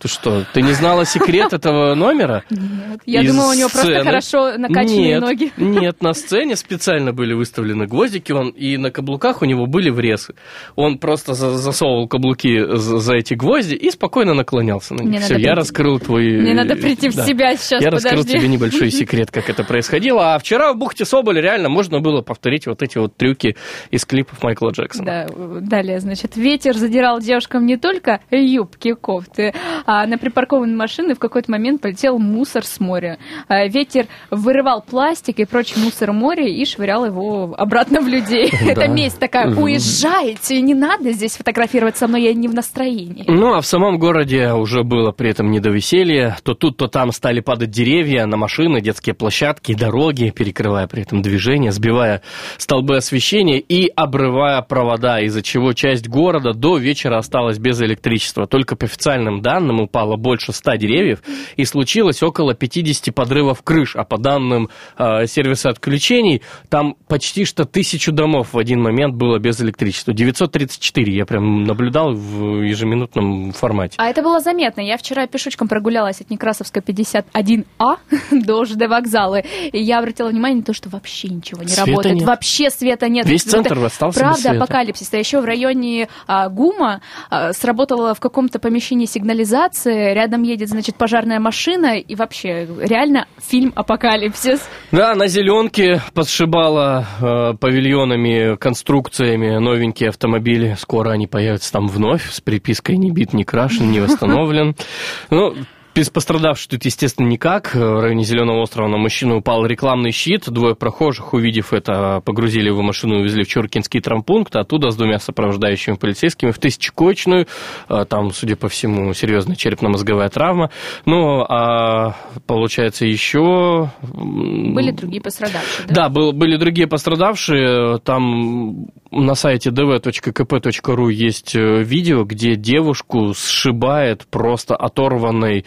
Ты 0.00 0.08
что, 0.08 0.44
ты 0.54 0.62
не 0.62 0.72
знала 0.72 1.04
секрет 1.04 1.52
этого 1.52 1.94
номера? 1.94 2.42
Нет, 2.48 3.00
я 3.04 3.22
думала, 3.22 3.50
у 3.50 3.54
него 3.54 3.68
просто 3.68 4.02
хорошо 4.02 4.56
накачанные 4.56 5.08
нет, 5.08 5.20
ноги. 5.20 5.52
Нет, 5.58 6.02
на 6.02 6.14
сцене 6.14 6.56
специально 6.56 7.12
были 7.12 7.34
выставлены 7.34 7.86
гвоздики, 7.86 8.32
он, 8.32 8.48
и 8.48 8.78
на 8.78 8.90
каблуках 8.90 9.42
у 9.42 9.44
него 9.44 9.66
были 9.66 9.90
врезы. 9.90 10.34
Он 10.74 10.98
просто 10.98 11.34
за- 11.34 11.58
засовывал 11.58 12.08
каблуки 12.08 12.76
за, 12.76 13.14
эти 13.14 13.34
гвозди 13.34 13.74
и 13.74 13.90
спокойно 13.90 14.32
наклонялся 14.32 14.94
на 14.94 15.02
них. 15.02 15.20
Все, 15.20 15.36
я 15.36 15.54
раскрыл 15.54 16.00
твой... 16.00 16.40
Мне 16.40 16.54
надо 16.54 16.76
прийти 16.76 17.10
в 17.10 17.14
себя 17.14 17.56
сейчас, 17.56 17.82
Я 17.82 17.90
раскрыл 17.90 18.24
тебе 18.24 18.48
небольшой 18.48 18.90
секрет, 18.90 19.30
как 19.30 19.50
это 19.50 19.64
происходило. 19.64 20.34
А 20.34 20.38
вчера 20.38 20.72
в 20.72 20.78
бухте 20.78 21.04
Соболь 21.04 21.40
реально 21.40 21.68
можно 21.68 22.00
было 22.00 22.22
повторить 22.22 22.66
вот 22.66 22.82
эти 22.82 22.96
вот 22.96 23.16
трюки 23.16 23.56
из 23.90 24.06
клипов 24.06 24.42
Майкла 24.42 24.70
Джексона. 24.70 25.26
Да, 25.28 25.60
далее, 25.60 26.00
значит, 26.00 26.36
ветер 26.36 26.74
задирал 26.74 27.20
девушкам 27.20 27.66
не 27.66 27.76
только 27.76 28.20
юбки, 28.30 28.94
кофты, 28.94 29.52
а 29.92 30.06
на 30.06 30.18
припаркованные 30.18 30.76
машины 30.76 31.16
в 31.16 31.18
какой-то 31.18 31.50
момент 31.50 31.82
полетел 31.82 32.16
мусор 32.20 32.64
с 32.64 32.78
моря. 32.78 33.18
А, 33.48 33.66
ветер 33.66 34.06
вырывал 34.30 34.82
пластик 34.82 35.40
и 35.40 35.44
прочий 35.44 35.80
мусор 35.80 36.12
моря 36.12 36.46
и 36.46 36.64
швырял 36.64 37.04
его 37.06 37.56
обратно 37.58 38.00
в 38.00 38.06
людей. 38.06 38.52
Это 38.68 38.86
месть 38.86 39.18
такая, 39.18 39.52
уезжайте, 39.52 40.60
не 40.60 40.74
надо 40.74 41.10
здесь 41.10 41.36
фотографировать 41.36 41.96
со 41.96 42.06
мной, 42.06 42.22
я 42.22 42.34
не 42.34 42.46
в 42.46 42.54
настроении. 42.54 43.24
Ну, 43.26 43.52
а 43.52 43.60
в 43.60 43.66
самом 43.66 43.98
городе 43.98 44.52
уже 44.52 44.84
было 44.84 45.10
при 45.10 45.30
этом 45.30 45.50
не 45.50 45.58
до 45.58 45.70
веселья. 45.70 46.36
То 46.44 46.54
тут, 46.54 46.76
то 46.76 46.86
там 46.86 47.10
стали 47.10 47.40
падать 47.40 47.70
деревья 47.70 48.26
на 48.26 48.36
машины, 48.36 48.80
детские 48.80 49.16
площадки, 49.16 49.74
дороги, 49.74 50.30
перекрывая 50.30 50.86
при 50.86 51.02
этом 51.02 51.20
движение, 51.20 51.72
сбивая 51.72 52.22
столбы 52.58 52.96
освещения 52.96 53.58
и 53.58 53.88
обрывая 53.88 54.62
провода, 54.62 55.18
из-за 55.18 55.42
чего 55.42 55.72
часть 55.72 56.06
города 56.06 56.52
до 56.52 56.78
вечера 56.78 57.18
осталась 57.18 57.58
без 57.58 57.82
электричества. 57.82 58.46
Только 58.46 58.76
по 58.76 58.84
официальным 58.84 59.42
данным 59.42 59.79
упало 59.80 60.16
больше 60.16 60.52
100 60.52 60.76
деревьев 60.76 61.22
и 61.56 61.64
случилось 61.64 62.22
около 62.22 62.54
50 62.54 63.14
подрывов 63.14 63.62
крыш, 63.62 63.96
а 63.96 64.04
по 64.04 64.18
данным 64.18 64.68
э, 64.98 65.26
сервиса 65.26 65.70
отключений, 65.70 66.42
там 66.68 66.94
почти 67.08 67.44
что 67.44 67.64
тысячу 67.64 68.12
домов 68.12 68.52
в 68.52 68.58
один 68.58 68.80
момент 68.82 69.14
было 69.14 69.38
без 69.38 69.60
электричества. 69.60 70.12
934, 70.12 71.14
я 71.14 71.26
прям 71.26 71.64
наблюдал 71.64 72.12
в 72.14 72.62
ежеминутном 72.62 73.52
формате. 73.52 73.94
А 73.98 74.08
это 74.08 74.22
было 74.22 74.40
заметно. 74.40 74.80
Я 74.80 74.96
вчера 74.96 75.26
пешочком 75.26 75.68
прогулялась 75.68 76.20
от 76.20 76.30
Некрасовской 76.30 76.82
51А 76.82 77.96
до 78.30 78.64
ЖД 78.64 78.86
вокзала, 78.88 79.40
и 79.40 79.78
я 79.82 79.98
обратила 79.98 80.28
внимание 80.28 80.58
на 80.58 80.64
то, 80.64 80.72
что 80.72 80.88
вообще 80.88 81.28
ничего 81.28 81.62
не 81.62 81.68
Света 81.68 81.90
работает. 81.90 82.14
нет. 82.16 82.26
Вообще 82.26 82.70
света 82.70 83.08
нет. 83.08 83.26
Весь 83.26 83.42
центр 83.42 83.78
остался 83.84 84.18
без 84.18 84.22
Правда, 84.22 84.40
света. 84.40 84.56
апокалипсис. 84.64 85.12
А 85.12 85.16
еще 85.16 85.40
в 85.40 85.44
районе 85.44 86.08
а, 86.26 86.48
ГУМа 86.48 87.00
а, 87.30 87.52
сработала 87.52 88.14
в 88.14 88.20
каком-то 88.20 88.58
помещении 88.58 89.06
сигнализация, 89.06 89.69
рядом 89.84 90.42
едет, 90.42 90.68
значит, 90.68 90.96
пожарная 90.96 91.40
машина, 91.40 91.98
и 91.98 92.14
вообще 92.14 92.66
реально 92.80 93.26
фильм 93.38 93.72
«Апокалипсис». 93.74 94.68
Да, 94.92 95.14
на 95.14 95.26
зеленке 95.26 96.02
подшибала 96.14 97.06
э, 97.20 97.54
павильонами, 97.58 98.56
конструкциями 98.56 99.58
новенькие 99.58 100.08
автомобили. 100.08 100.76
Скоро 100.78 101.10
они 101.10 101.26
появятся 101.26 101.72
там 101.72 101.88
вновь 101.88 102.30
с 102.30 102.40
припиской 102.40 102.96
«Не 102.96 103.10
бит, 103.10 103.32
не 103.32 103.44
крашен, 103.44 103.90
не 103.90 104.00
восстановлен». 104.00 104.74
Ну, 105.30 105.54
без 105.94 106.08
пострадавших 106.10 106.68
тут, 106.70 106.84
естественно, 106.84 107.26
никак. 107.26 107.74
В 107.74 108.00
районе 108.00 108.22
Зеленого 108.24 108.60
острова 108.62 108.88
на 108.88 108.96
мужчину 108.96 109.38
упал 109.38 109.66
рекламный 109.66 110.12
щит. 110.12 110.48
Двое 110.48 110.74
прохожих, 110.74 111.32
увидев 111.34 111.72
это, 111.72 112.22
погрузили 112.24 112.68
его 112.68 112.78
в 112.80 112.84
машину 112.84 113.16
и 113.16 113.20
увезли 113.20 113.44
в 113.44 113.48
Чуркинский 113.48 114.00
травмпункт. 114.00 114.54
Оттуда 114.56 114.90
с 114.90 114.96
двумя 114.96 115.18
сопровождающими 115.18 115.96
полицейскими 115.96 116.52
в 116.52 116.58
Тысячекочную. 116.58 117.46
Э, 117.88 118.04
Там, 118.08 118.30
судя 118.32 118.56
по 118.56 118.68
всему, 118.68 119.12
серьезная 119.14 119.56
черепно-мозговая 119.56 120.28
травма. 120.28 120.70
Ну, 121.06 121.42
а 121.48 122.16
получается 122.46 123.04
еще... 123.06 123.90
Были 124.02 124.92
другие 124.92 125.20
пострадавшие, 125.22 125.86
да? 125.88 125.94
да, 125.94 126.08
был- 126.08 126.32
были 126.32 126.56
другие 126.56 126.86
пострадавшие. 126.86 127.98
Там 127.98 128.86
на 129.10 129.34
сайте 129.34 129.70
dv.kp.ru 129.70 131.12
есть 131.12 131.54
э, 131.56 131.82
видео, 131.82 132.24
где 132.24 132.54
девушку 132.54 133.34
сшибает 133.34 134.26
просто 134.30 134.76
оторванной, 134.76 135.64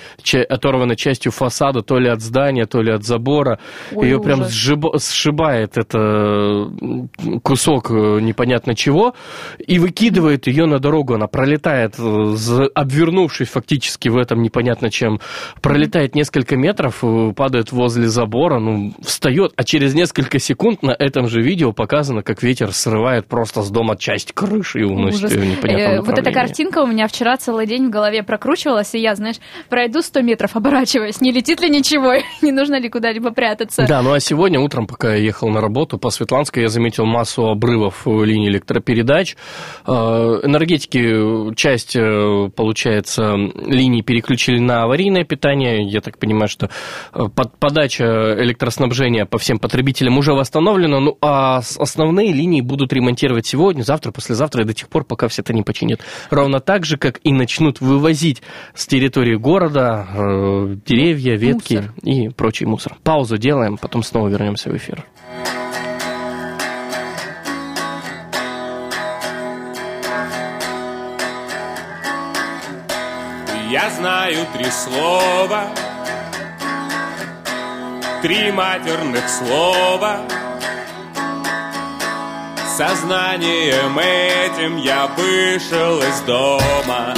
оторванной 0.49 0.95
частью 0.95 1.31
фасада 1.31 1.81
то 1.81 1.99
ли 1.99 2.09
от 2.09 2.21
здания, 2.21 2.65
то 2.65 2.81
ли 2.81 2.91
от 2.91 3.03
забора. 3.03 3.59
Ой, 3.93 4.07
Ее 4.07 4.21
прям 4.21 4.41
ужас. 4.41 4.53
сшиба- 4.53 4.97
сшибает 4.99 5.77
это 5.77 6.69
кусок 7.43 7.91
э, 7.91 8.19
непонятно 8.21 8.75
чего 8.75 9.13
и 9.57 9.79
выкидывает 9.79 10.47
ее 10.47 10.65
на 10.65 10.79
дорогу. 10.79 11.15
Она 11.15 11.27
пролетает, 11.27 11.95
э, 11.99 12.35
обвернувшись 12.73 13.49
фактически 13.49 14.09
в 14.09 14.17
этом 14.17 14.41
непонятно 14.41 14.89
чем, 14.89 15.19
пролетает 15.61 16.15
несколько 16.15 16.55
метров, 16.55 17.03
падает 17.35 17.71
возле 17.71 18.07
забора, 18.07 18.59
ну, 18.59 18.93
встает, 19.01 19.51
а 19.55 19.63
через 19.63 19.93
несколько 19.93 20.39
секунд 20.39 20.81
на 20.83 20.95
этом 20.97 21.27
же 21.27 21.41
видео 21.41 21.73
показано, 21.73 22.23
как 22.23 22.41
ветер 22.43 22.71
срывает 22.71 23.27
просто 23.33 23.63
с 23.63 23.71
дома 23.71 23.97
часть 23.97 24.31
крыши 24.31 24.81
и 24.81 24.83
уносит 24.83 25.23
Ужас. 25.23 25.31
ее 25.31 25.39
в 25.39 25.45
непонятном 25.45 25.91
Э, 25.95 26.01
Вот 26.01 26.19
эта 26.19 26.31
картинка 26.31 26.83
у 26.83 26.85
меня 26.85 27.07
вчера 27.07 27.35
целый 27.35 27.65
день 27.65 27.87
в 27.87 27.89
голове 27.89 28.21
прокручивалась, 28.21 28.93
и 28.93 28.99
я, 28.99 29.15
знаешь, 29.15 29.37
пройду 29.69 30.03
100 30.03 30.21
метров, 30.21 30.55
оборачиваясь, 30.55 31.19
не 31.19 31.31
летит 31.31 31.59
ли 31.59 31.67
ничего, 31.71 32.13
не 32.43 32.51
нужно 32.51 32.79
ли 32.79 32.89
куда-либо 32.89 33.31
прятаться. 33.31 33.87
Да, 33.87 34.03
ну 34.03 34.13
а 34.13 34.19
сегодня 34.19 34.59
утром, 34.59 34.85
пока 34.85 35.15
я 35.15 35.23
ехал 35.23 35.49
на 35.49 35.61
работу 35.61 35.97
по 35.97 36.11
Светланской, 36.11 36.61
я 36.61 36.69
заметил 36.69 37.05
массу 37.05 37.47
обрывов 37.47 38.05
линии 38.05 38.49
электропередач. 38.49 39.35
Э, 39.87 39.91
Энергетики, 40.43 41.49
э, 41.51 41.55
часть, 41.55 41.95
э, 41.95 42.49
получается, 42.55 43.33
линий 43.65 44.03
переключили 44.03 44.59
на 44.59 44.83
аварийное 44.83 45.23
питание. 45.23 45.89
Я 45.89 46.01
так 46.01 46.19
понимаю, 46.19 46.49
что 46.49 46.69
под- 47.11 47.57
подача 47.57 48.35
электроснабжения 48.37 49.25
по 49.25 49.39
всем 49.39 49.57
потребителям 49.57 50.19
уже 50.19 50.33
восстановлена. 50.33 50.99
Ну 50.99 51.17
а 51.21 51.61
основные 51.79 52.31
линии 52.31 52.61
будут 52.61 52.93
ремонтировать 52.93 53.22
сегодня, 53.45 53.83
завтра, 53.83 54.11
послезавтра 54.11 54.63
и 54.63 54.65
до 54.65 54.73
тех 54.73 54.89
пор, 54.89 55.03
пока 55.03 55.27
все 55.27 55.41
это 55.41 55.53
не 55.53 55.63
починят. 55.63 56.01
Ровно 56.29 56.59
так 56.59 56.85
же, 56.85 56.97
как 56.97 57.19
и 57.23 57.31
начнут 57.31 57.81
вывозить 57.81 58.41
с 58.73 58.87
территории 58.87 59.35
города 59.35 60.07
э, 60.13 60.75
деревья, 60.85 61.35
ветки 61.35 61.75
Мусор. 61.75 61.93
и 62.03 62.29
прочий 62.29 62.65
мусор. 62.65 62.97
Паузу 63.03 63.37
делаем, 63.37 63.77
потом 63.77 64.03
снова 64.03 64.27
вернемся 64.27 64.69
в 64.69 64.77
эфир. 64.77 65.05
Я 73.69 73.89
знаю 73.89 74.45
три 74.53 74.65
слова, 74.65 75.67
три 78.21 78.51
матерных 78.51 79.27
слова. 79.27 80.21
Сознанием 82.75 83.99
этим 83.99 84.77
я 84.77 85.05
вышел 85.05 86.01
из 86.01 86.21
дома. 86.21 87.13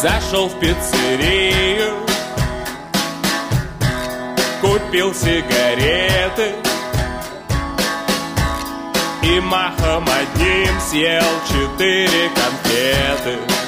Зашел 0.00 0.48
в 0.48 0.58
пиццерию, 0.58 1.96
купил 4.62 5.12
сигареты 5.12 6.54
и 9.22 9.38
махом 9.40 10.08
одним 10.08 10.80
съел 10.80 11.22
четыре 11.46 12.30
конфеты. 12.30 13.59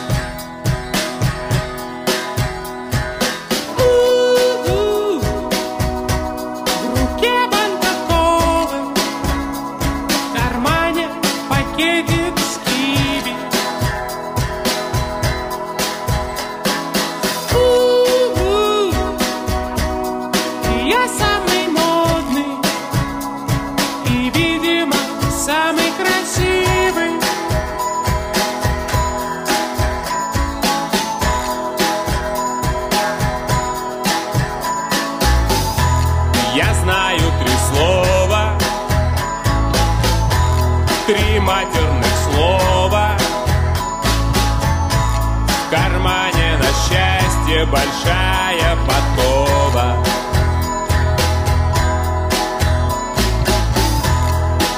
Большая 47.73 48.77
подкова. 48.87 49.97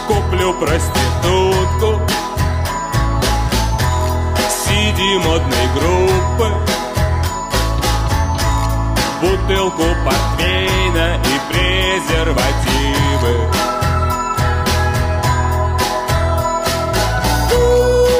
Куплю 0.07 0.55
проститутку 0.55 2.01
CD 4.49 5.19
модной 5.19 5.67
группы 5.75 6.49
Бутылку 9.21 9.83
портвейна 10.05 11.17
и 11.17 11.35
презервативы 11.51 13.35
У-у. 17.53 18.14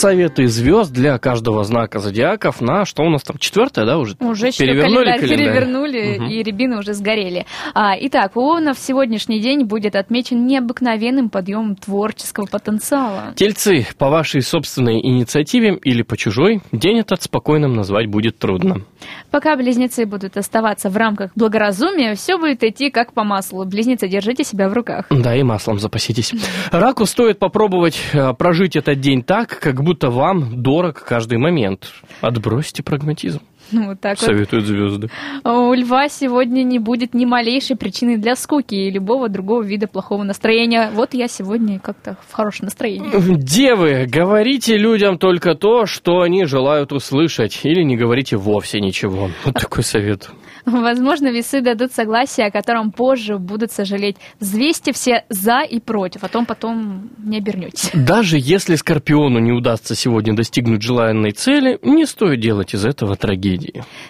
Советы 0.00 0.46
звезд 0.46 0.92
для 0.92 1.18
каждого 1.18 1.62
знака 1.62 1.98
зодиаков 1.98 2.62
на 2.62 2.86
что 2.86 3.02
у 3.02 3.10
нас 3.10 3.22
там 3.22 3.36
четвертое, 3.36 3.84
да, 3.84 3.98
уже? 3.98 4.16
Уже 4.18 4.50
перевернули 4.50 5.04
календарь, 5.04 5.20
календарь? 5.20 5.38
перевернули, 5.38 6.16
Мгм. 6.18 6.28
и 6.30 6.42
рябины 6.42 6.78
уже 6.78 6.94
сгорели. 6.94 7.44
А, 7.74 7.94
итак, 7.98 8.36
у 8.36 8.40
Овнов 8.40 8.78
сегодняшний 8.78 9.40
день 9.40 9.64
будет 9.64 9.94
отмечен 9.94 10.46
необыкновенным 10.46 11.30
подъемом 11.30 11.76
творческого 11.76 12.46
потенциала. 12.46 13.32
Тельцы, 13.36 13.86
по 13.98 14.08
вашей 14.08 14.42
собственной 14.42 15.00
инициативе 15.00 15.78
или 15.82 16.02
по 16.02 16.16
чужой, 16.16 16.60
день 16.72 16.98
этот 17.00 17.22
спокойным 17.22 17.74
назвать 17.74 18.06
будет 18.06 18.38
трудно. 18.38 18.82
Пока 19.30 19.56
близнецы 19.56 20.06
будут 20.06 20.36
оставаться 20.36 20.90
в 20.90 20.96
рамках 20.96 21.30
благоразумия, 21.34 22.14
все 22.14 22.38
будет 22.38 22.62
идти 22.64 22.90
как 22.90 23.12
по 23.12 23.24
маслу. 23.24 23.64
Близнецы, 23.64 24.08
держите 24.08 24.44
себя 24.44 24.68
в 24.68 24.72
руках. 24.72 25.06
Да, 25.10 25.36
и 25.36 25.42
маслом 25.42 25.78
запаситесь. 25.78 26.32
Раку 26.70 27.06
стоит 27.06 27.38
попробовать 27.38 28.00
э, 28.12 28.32
прожить 28.34 28.76
этот 28.76 29.00
день 29.00 29.22
так, 29.22 29.58
как 29.60 29.82
будто 29.82 30.10
вам 30.10 30.62
дорог 30.62 31.04
каждый 31.04 31.38
момент. 31.38 31.92
Отбросьте 32.20 32.82
прагматизм, 32.82 33.40
Ну, 33.80 33.88
вот 33.88 34.00
так 34.00 34.20
вот. 34.20 34.26
советуют 34.26 34.66
звезды. 34.66 35.10
У 35.44 35.72
льва 35.72 36.08
сегодня 36.08 36.62
не 36.62 36.78
будет 36.78 37.14
ни 37.14 37.24
малейшей 37.24 37.76
причины 37.76 38.18
для 38.18 38.36
скуки 38.36 38.74
и 38.74 38.90
любого 38.90 39.28
другого 39.28 39.62
вида 39.62 39.86
плохого 39.86 40.22
настроения. 40.22 40.90
Вот 40.92 41.14
я 41.14 41.28
сегодня 41.28 41.78
как-то 41.78 42.16
в 42.28 42.32
хорошем 42.32 42.66
настроении. 42.66 43.10
Девы, 43.36 44.06
говорите 44.06 44.76
людям 44.76 45.18
только 45.18 45.54
то, 45.54 45.86
что 45.86 46.20
они 46.20 46.44
желают 46.44 46.92
услышать, 46.92 47.60
или 47.62 47.82
не 47.82 47.96
говорите 47.96 48.36
вовсе 48.36 48.80
ничего. 48.80 49.30
Вот 49.44 49.54
такой 49.54 49.84
совет. 49.84 50.30
Возможно, 50.66 51.28
весы 51.28 51.60
дадут 51.60 51.92
согласие, 51.92 52.46
о 52.46 52.50
котором 52.50 52.92
позже 52.92 53.38
будут 53.38 53.72
сожалеть. 53.72 54.16
Взвесьте 54.40 54.92
все 54.92 55.24
за 55.28 55.60
и 55.60 55.80
против, 55.80 56.24
а 56.24 56.28
то 56.28 56.44
потом 56.44 57.10
не 57.18 57.38
обернетесь. 57.38 57.90
Даже 57.94 58.36
если 58.38 58.74
Скорпиону 58.76 59.38
не 59.38 59.52
удастся 59.52 59.94
сегодня 59.94 60.34
достигнуть 60.34 60.82
желанной 60.82 61.32
цели, 61.32 61.78
не 61.82 62.06
стоит 62.06 62.40
делать 62.40 62.74
из 62.74 62.84
этого 62.84 63.16
трагедии. 63.16 63.59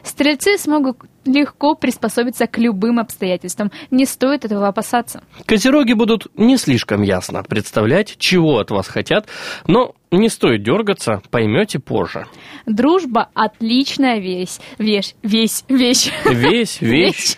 Стрельцы 0.02 0.58
смогут 0.58 0.98
легко 1.24 1.74
приспособиться 1.74 2.46
к 2.46 2.58
любым 2.58 2.98
обстоятельствам. 2.98 3.70
Не 3.90 4.06
стоит 4.06 4.44
этого 4.44 4.68
опасаться. 4.68 5.22
Козероги 5.46 5.92
будут 5.92 6.26
не 6.36 6.56
слишком 6.56 7.02
ясно 7.02 7.42
представлять, 7.42 8.16
чего 8.18 8.58
от 8.58 8.70
вас 8.70 8.88
хотят, 8.88 9.26
но 9.66 9.94
не 10.16 10.28
стоит 10.28 10.62
дергаться, 10.62 11.22
поймете 11.30 11.78
позже. 11.78 12.26
Дружба– 12.66 13.28
отличная 13.34 14.18
вещь. 14.20 14.58
Вещь, 14.78 15.14
вещь, 15.22 15.62
вещь. 15.68 16.10
Весь, 16.24 16.80
вещь, 16.80 17.36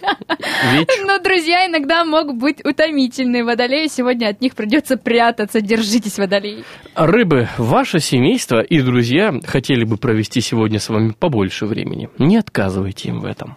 веч. 0.72 0.88
Но 1.04 1.18
друзья 1.18 1.66
иногда 1.66 2.04
могут 2.04 2.36
быть 2.36 2.64
утомительны. 2.64 3.44
Водолею 3.44 3.88
сегодня 3.88 4.28
от 4.28 4.40
них 4.40 4.54
придется 4.54 4.96
прятаться. 4.96 5.60
Держитесь, 5.60 6.18
водолей. 6.18 6.64
Рыбы, 6.94 7.48
ваше 7.58 8.00
семейство 8.00 8.60
и 8.60 8.80
друзья 8.80 9.34
хотели 9.44 9.84
бы 9.84 9.96
провести 9.96 10.40
сегодня 10.40 10.78
с 10.78 10.88
вами 10.88 11.14
побольше 11.18 11.66
времени. 11.66 12.08
Не 12.18 12.38
отказывайте 12.38 13.08
им 13.08 13.20
в 13.20 13.24
этом. 13.24 13.56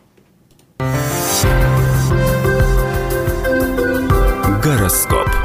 Гороскоп. 4.63 5.44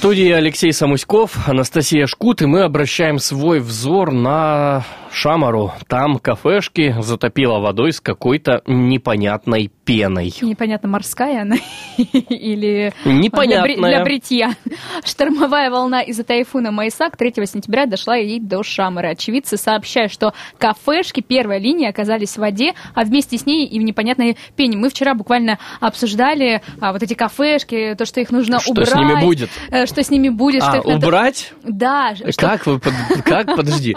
студии 0.00 0.30
Алексей 0.30 0.72
Самуськов, 0.72 1.46
Анастасия 1.46 2.06
Шкут, 2.06 2.40
и 2.40 2.46
мы 2.46 2.62
обращаем 2.62 3.18
свой 3.18 3.60
взор 3.60 4.12
на 4.12 4.82
Шамару. 5.12 5.72
Там 5.88 6.18
кафешки 6.18 6.94
затопило 7.00 7.58
водой 7.58 7.92
с 7.92 8.00
какой-то 8.00 8.62
непонятной 8.66 9.70
пеной. 9.84 10.32
Непонятно, 10.40 10.88
морская 10.88 11.42
она 11.42 11.56
или 11.98 12.92
Непонятная. 13.04 13.76
для 13.76 14.04
бритья. 14.04 14.54
Штормовая 15.04 15.70
волна 15.70 16.00
из-за 16.02 16.22
тайфуна 16.24 16.70
Майсак 16.70 17.16
3 17.16 17.32
сентября 17.46 17.86
дошла 17.86 18.16
и 18.16 18.38
до 18.38 18.62
Шамары. 18.62 19.10
Очевидцы 19.10 19.56
сообщают, 19.56 20.12
что 20.12 20.32
кафешки 20.58 21.20
первой 21.20 21.58
линии 21.60 21.88
оказались 21.88 22.34
в 22.34 22.38
воде, 22.38 22.72
а 22.94 23.04
вместе 23.04 23.36
с 23.36 23.46
ней 23.46 23.66
и 23.66 23.78
в 23.80 23.82
непонятной 23.82 24.36
пене. 24.56 24.76
Мы 24.76 24.90
вчера 24.90 25.14
буквально 25.14 25.58
обсуждали 25.80 26.62
а, 26.80 26.92
вот 26.92 27.02
эти 27.02 27.14
кафешки, 27.14 27.94
то, 27.98 28.06
что 28.06 28.20
их 28.20 28.30
нужно 28.30 28.60
Что 28.60 28.70
убрать. 28.70 28.88
с 28.88 28.94
ними 28.94 29.20
будет? 29.20 29.50
Э, 29.90 29.94
Что 29.94 30.02
с 30.04 30.10
ними 30.10 30.28
будет, 30.28 30.62
что 30.62 30.72
А, 30.72 30.76
надо- 30.76 30.96
убрать? 30.96 31.52
Да, 31.62 32.14
что- 32.14 32.32
Как 32.36 32.66
вы, 32.66 32.78
под- 32.78 32.94
как, 33.24 33.56
подожди. 33.56 33.96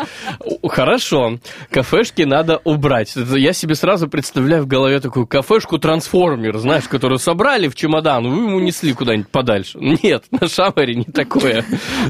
Хорошо, 0.67 1.37
кафешки 1.69 2.23
надо 2.23 2.59
убрать. 2.63 3.13
Я 3.15 3.53
себе 3.53 3.75
сразу 3.75 4.07
представляю 4.07 4.63
в 4.63 4.67
голове 4.67 4.99
такую 4.99 5.27
кафешку-трансформер, 5.27 6.57
знаешь, 6.57 6.87
которую 6.87 7.19
собрали 7.19 7.67
в 7.67 7.75
чемодан, 7.75 8.27
вы 8.29 8.55
унесли 8.55 8.93
куда-нибудь 8.93 9.29
подальше. 9.29 9.77
Нет, 9.79 10.25
на 10.31 10.47
Шамаре 10.47 10.95
не 10.95 11.03
такое. 11.05 11.65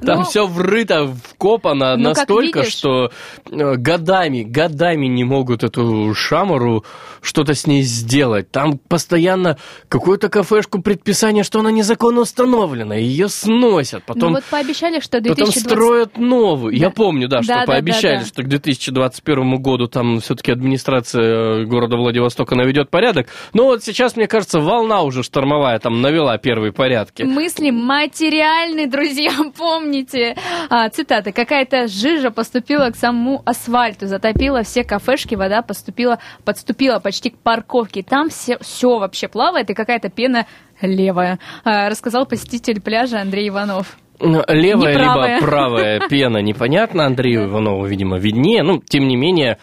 Там 0.05 0.19
Ну, 0.19 0.23
все 0.25 0.45
врыто, 0.47 1.13
вкопано 1.29 1.95
ну, 1.97 2.09
настолько, 2.09 2.63
что 2.63 3.11
э, 3.49 3.75
годами, 3.75 4.43
годами 4.43 5.07
не 5.07 5.23
могут 5.23 5.63
эту 5.63 6.13
Шамару 6.13 6.85
что-то 7.21 7.53
с 7.53 7.67
ней 7.67 7.81
сделать. 7.83 8.51
Там 8.51 8.77
постоянно 8.77 9.57
какую-то 9.89 10.29
кафешку 10.29 10.81
предписание, 10.81 11.43
что 11.43 11.59
она 11.59 11.71
незаконно 11.71 12.21
установлена, 12.21 12.95
ее 12.95 13.27
сносят. 13.73 14.03
Ну 14.07 14.13
Потом 14.13 14.33
вот 14.33 14.43
пообещали, 14.45 14.99
что 14.99 15.17
Потом 15.17 15.35
2020... 15.35 15.69
строят 15.69 16.17
новую. 16.17 16.75
Я 16.75 16.89
помню, 16.89 17.27
да, 17.27 17.41
что 17.41 17.53
Да, 17.53 17.59
да, 17.61 17.65
пообещали, 17.65 18.17
да, 18.17 18.21
да. 18.21 18.27
что 18.27 18.43
к 18.43 18.47
2021 18.47 19.61
году 19.61 19.87
там 19.87 20.19
все-таки 20.19 20.51
администрация 20.51 21.61
э, 21.61 21.65
города 21.65 21.97
Владивостока 21.97 22.55
наведет 22.55 22.89
порядок. 22.89 23.27
Но 23.53 23.65
вот 23.65 23.83
сейчас, 23.83 24.15
мне 24.15 24.27
кажется, 24.27 24.59
волна 24.59 25.01
уже 25.01 25.23
штормовая 25.23 25.79
там 25.79 26.01
навела 26.01 26.37
первые 26.37 26.71
порядки. 26.71 27.23
Мысли 27.23 27.71
материальны, 27.71 28.87
друзья, 28.87 29.31
помните. 29.57 30.35
А, 30.69 30.89
цитата. 30.89 31.31
Какая-то 31.31 31.87
жижа 31.87 32.31
поступила 32.31 32.89
к 32.89 32.95
самому 32.95 33.41
асфальту, 33.45 34.07
затопила 34.07 34.63
все 34.63 34.83
кафешки, 34.83 35.35
вода 35.35 35.61
поступила, 35.61 36.19
подступила 36.45 36.99
почти 36.99 37.29
к 37.31 37.37
парковке. 37.37 38.03
Там 38.03 38.29
все, 38.29 38.57
все 38.59 38.99
вообще 38.99 39.27
плавает, 39.27 39.69
и 39.69 39.73
какая-то 39.73 40.09
пена 40.09 40.45
левая, 40.81 41.39
А, 41.63 41.89
рассказал 41.89 42.25
посетитель 42.25 42.81
пляжа 42.81 43.21
Андрей 43.21 43.49
Иванов. 43.49 43.97
Ну, 44.19 44.43
Левая 44.47 44.97
либо 44.97 45.45
правая 45.45 45.99
пена, 46.09 46.37
непонятно. 46.37 47.05
Андрею 47.05 47.45
Иванову, 47.45 47.85
видимо, 47.85 48.17
виднее. 48.17 48.63
Ну, 48.63 48.81
тем 48.81 49.07
не 49.07 49.15
менее, 49.15 49.57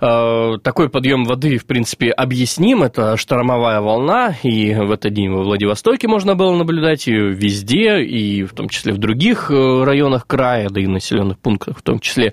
э, 0.00 0.52
такой 0.62 0.88
подъем 0.88 1.24
воды, 1.24 1.58
в 1.58 1.66
принципе, 1.66 2.10
объясним. 2.10 2.82
Это 2.82 3.16
штормовая 3.16 3.80
волна, 3.80 4.34
и 4.42 4.74
в 4.74 4.90
этот 4.90 5.12
день 5.12 5.30
во 5.30 5.42
Владивостоке 5.42 6.08
можно 6.08 6.34
было 6.34 6.54
наблюдать 6.56 7.06
ее 7.06 7.30
везде, 7.32 8.02
и 8.02 8.44
в 8.44 8.52
том 8.54 8.68
числе 8.68 8.92
в 8.92 8.98
других 8.98 9.50
э, 9.50 9.84
районах 9.84 10.26
края, 10.26 10.68
да 10.70 10.80
и 10.80 10.86
населенных 10.86 11.38
пунктах 11.38 11.78
в 11.78 11.82
том 11.82 11.98
числе. 11.98 12.32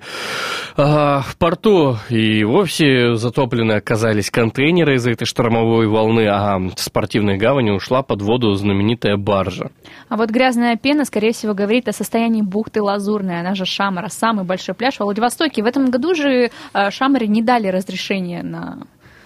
А, 0.76 1.20
В 1.20 1.36
порту 1.36 1.98
и 2.08 2.44
вовсе 2.44 3.14
затоплены 3.14 3.72
оказались 3.72 4.30
контейнеры 4.30 4.94
из-за 4.94 5.10
этой 5.10 5.24
штормовой 5.24 5.86
волны, 5.86 6.26
а 6.28 6.58
в 6.58 6.78
спортивной 6.78 7.36
гавани 7.36 7.70
ушла 7.70 8.02
под 8.02 8.22
воду 8.22 8.52
знаменитая 8.54 9.16
баржа. 9.16 9.70
А 10.08 10.16
вот 10.16 10.30
грязная 10.30 10.76
пена, 10.76 11.04
скорее 11.04 11.32
всего, 11.32 11.54
говорит 11.64 11.88
о 11.88 11.92
состоянии 11.92 12.42
бухты 12.42 12.82
Лазурная, 12.82 13.40
она 13.40 13.54
же 13.54 13.64
Шамара, 13.64 14.08
самый 14.08 14.44
большой 14.44 14.74
пляж 14.74 14.98
во 14.98 15.04
Владивостоке. 15.06 15.62
В 15.62 15.66
этом 15.66 15.90
году 15.90 16.14
же 16.14 16.50
э, 16.74 16.90
Шамаре 16.90 17.26
не 17.26 17.42
дали 17.42 17.68
разрешения 17.68 18.42
на, 18.42 18.78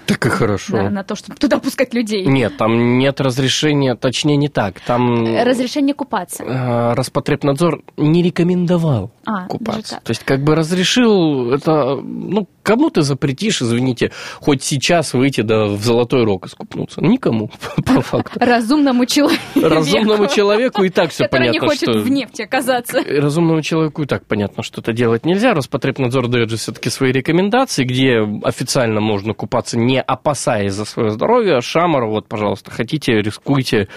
Так 0.07 0.24
и 0.27 0.29
хорошо. 0.29 0.77
на, 0.77 0.90
на 0.90 1.03
то, 1.05 1.14
чтобы 1.16 1.37
туда 1.38 1.59
пускать 1.59 1.94
людей. 1.94 2.24
Нет, 2.27 2.57
там 2.57 2.98
нет 2.98 3.20
разрешения, 3.20 3.94
точнее 3.94 4.37
не 4.37 4.48
так. 4.48 4.81
Там 4.81 5.37
Разрешение 5.44 5.94
купаться. 5.94 6.42
э, 6.44 6.94
Роспотребнадзор 6.94 7.83
не 7.96 8.22
рекомендовал 8.22 9.11
А, 9.27 9.46
купаться. 9.48 10.01
То 10.05 10.11
есть 10.11 10.24
как 10.24 10.42
бы 10.42 10.55
разрешил 10.55 11.53
это, 11.53 11.96
ну, 12.03 12.46
кому 12.69 12.91
ты 12.91 13.01
запретишь, 13.01 13.63
извините, 13.63 14.13
хоть 14.41 14.63
сейчас 14.63 15.15
выйти 15.15 15.41
да 15.41 15.65
в 15.65 15.83
Золотой 15.83 16.25
Рог 16.25 16.45
и 16.45 16.49
скупнуться? 16.51 17.01
Никому, 17.01 17.51
по 17.87 18.03
факту. 18.03 18.39
Разумному 18.39 19.07
человеку. 19.07 19.41
Разумному 19.55 20.27
человеку 20.27 20.85
и 20.85 20.91
так 20.91 21.11
все 21.11 21.25
Который 21.25 21.45
не 21.45 21.59
понятно, 21.61 21.69
хочет 21.69 21.89
что... 21.89 21.99
в 22.01 22.11
нефти 22.11 22.43
оказаться. 22.43 23.03
Разумному 23.07 23.63
человеку 23.63 24.03
и 24.03 24.07
так 24.07 24.27
понятно, 24.27 24.63
что 24.63 24.83
это 24.83 24.93
делать 24.93 25.25
нельзя. 25.25 25.55
Роспотребнадзор 25.55 26.29
дает 26.29 26.51
же 26.51 26.59
все-таки 26.59 26.91
свои 26.91 27.11
рекомендации, 27.11 27.85
где 27.85 28.19
официально 28.45 29.01
можно 29.01 29.33
купаться, 29.33 29.79
не 29.79 29.99
опасаясь 30.03 30.75
за 30.75 30.85
свое 30.85 31.09
здоровье. 31.11 31.63
Шамар, 31.63 32.05
вот, 32.05 32.29
пожалуйста, 32.29 32.71
хотите, 32.71 33.13
рискуйте. 33.23 33.89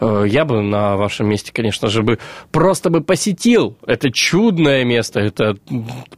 Э, 0.00 0.24
Я 0.26 0.46
бы 0.46 0.62
на 0.62 0.96
вашем 0.96 1.28
месте, 1.28 1.52
конечно 1.52 1.88
же, 1.88 2.02
бы 2.02 2.18
просто 2.52 2.88
бы 2.88 3.02
посетил 3.02 3.76
это 3.86 4.10
чудное 4.10 4.84
место. 4.84 5.20
Это 5.20 5.56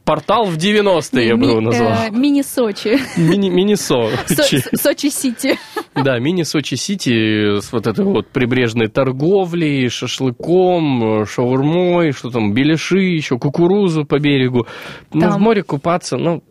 портал 0.05 0.45
в 0.45 0.55
90-е, 0.57 1.27
я 1.27 1.35
бы 1.35 1.47
его 1.47 1.59
Ми- 1.59 1.65
назвал. 1.65 1.96
Э, 2.05 2.09
мини-Сочи. 2.11 2.99
Мини- 3.17 3.49
Мини-Со. 3.49 4.09
Со- 4.27 4.77
Сочи-Сити. 4.77 5.57
Да, 5.95 6.19
мини-Сочи-Сити 6.19 7.59
с 7.59 7.71
вот 7.71 7.87
этой 7.87 8.05
вот 8.05 8.27
прибрежной 8.27 8.87
торговлей, 8.87 9.89
шашлыком, 9.89 11.25
шаурмой, 11.25 12.11
что 12.11 12.29
там, 12.29 12.53
беляши, 12.53 12.99
еще 12.99 13.37
кукурузу 13.37 14.05
по 14.05 14.19
берегу. 14.19 14.67
Ну, 15.13 15.29
в 15.31 15.39
море 15.39 15.63
купаться, 15.63 16.17
ну, 16.17 16.43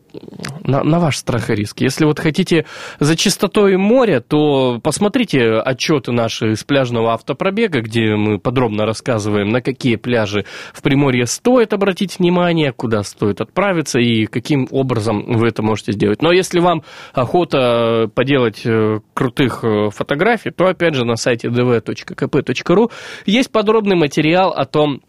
на, 0.66 0.82
на 0.84 0.98
ваш 0.98 1.16
страх 1.16 1.50
и 1.50 1.54
риск. 1.54 1.80
Если 1.80 2.04
вот 2.04 2.18
хотите 2.18 2.66
за 3.00 3.16
чистотой 3.16 3.76
моря, 3.76 4.20
то 4.20 4.80
посмотрите 4.82 5.54
отчеты 5.54 6.12
наши 6.12 6.56
с 6.56 6.64
пляжного 6.64 7.12
автопробега, 7.12 7.80
где 7.80 8.16
мы 8.16 8.38
подробно 8.38 8.84
рассказываем, 8.84 9.48
на 9.48 9.62
какие 9.62 9.96
пляжи 9.96 10.44
в 10.72 10.82
Приморье 10.82 11.26
стоит 11.26 11.72
обратить 11.72 12.18
внимание, 12.18 12.72
куда 12.72 13.02
стоит 13.02 13.40
отправиться 13.40 13.98
и 13.98 14.26
каким 14.26 14.68
образом 14.70 15.24
вы 15.26 15.48
это 15.48 15.62
можете 15.62 15.92
сделать. 15.92 16.22
Но 16.22 16.32
если 16.32 16.60
вам 16.60 16.82
охота 17.12 18.10
поделать 18.14 18.62
э, 18.64 19.00
крутых 19.14 19.64
э, 19.64 19.90
фотографий, 19.90 20.50
то 20.50 20.66
опять 20.66 20.94
же 20.94 21.04
на 21.04 21.16
сайте 21.16 21.48
dv.kp.ru 21.48 22.90
есть 23.26 23.50
подробный 23.50 23.96
материал 23.96 24.50
о 24.50 24.64
том, 24.64 25.02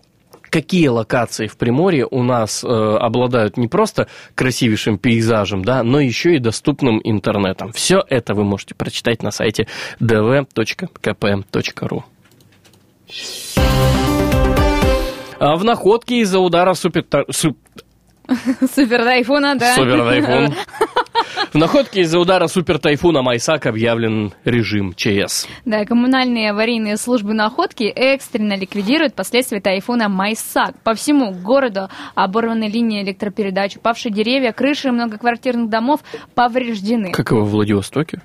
какие 0.58 0.88
локации 0.88 1.46
в 1.46 1.56
Приморье 1.56 2.08
у 2.10 2.24
нас 2.24 2.63
э, 2.63 2.67
обладают 2.67 3.58
не 3.58 3.67
просто 3.67 4.08
красивейшим 4.34 4.98
пейзажем, 4.98 5.63
да, 5.63 5.84
но 5.84 6.00
еще 6.00 6.36
и 6.36 6.39
доступным 6.39 7.00
интернетом. 7.04 7.72
Все 7.74 8.04
это 8.10 8.34
вы 8.34 8.43
можете 8.43 8.74
прочитать 8.74 9.22
на 9.22 9.30
сайте 9.30 9.67
dv.kp.ru. 10.02 12.02
А 15.39 15.56
в 15.58 15.63
находке 15.63 16.22
из-за 16.22 16.39
удара 16.39 16.74
супер... 16.74 17.06
суп- 17.30 17.60
Супер 18.74 19.04
тайфуна, 19.04 19.54
да. 19.56 19.76
Супер 19.76 20.00
тайфун. 20.00 20.56
В 21.52 21.56
находке 21.56 22.02
из-за 22.02 22.19
удара 22.19 22.47
супер 22.47 22.80
тайфуна 22.80 23.21
Майсак 23.21 23.65
объявлен 23.65 24.34
режим 24.43 24.93
ЧС. 24.93 25.47
Да, 25.65 25.86
коммунальные 25.86 26.52
аварийные 26.52 26.97
службы 26.97 27.34
находки 27.34 27.84
экстренно 27.84 28.58
ликвидируют 28.58 29.13
последствия 29.13 29.62
тайфуна 29.62 30.10
Майсак. 30.10 30.80
По 30.84 30.93
всему 30.93 31.32
городу 31.32 31.89
оборваны 32.15 32.67
линии 32.67 33.04
электропередач, 33.04 33.78
упавшие 33.78 34.12
деревья, 34.12 34.52
крыши 34.52 34.91
многоквартирных 34.91 35.69
домов 35.69 36.02
повреждены. 36.36 37.12
Как 37.12 37.32
и 37.32 37.36
во 37.36 37.43
Владивостоке. 37.43 38.21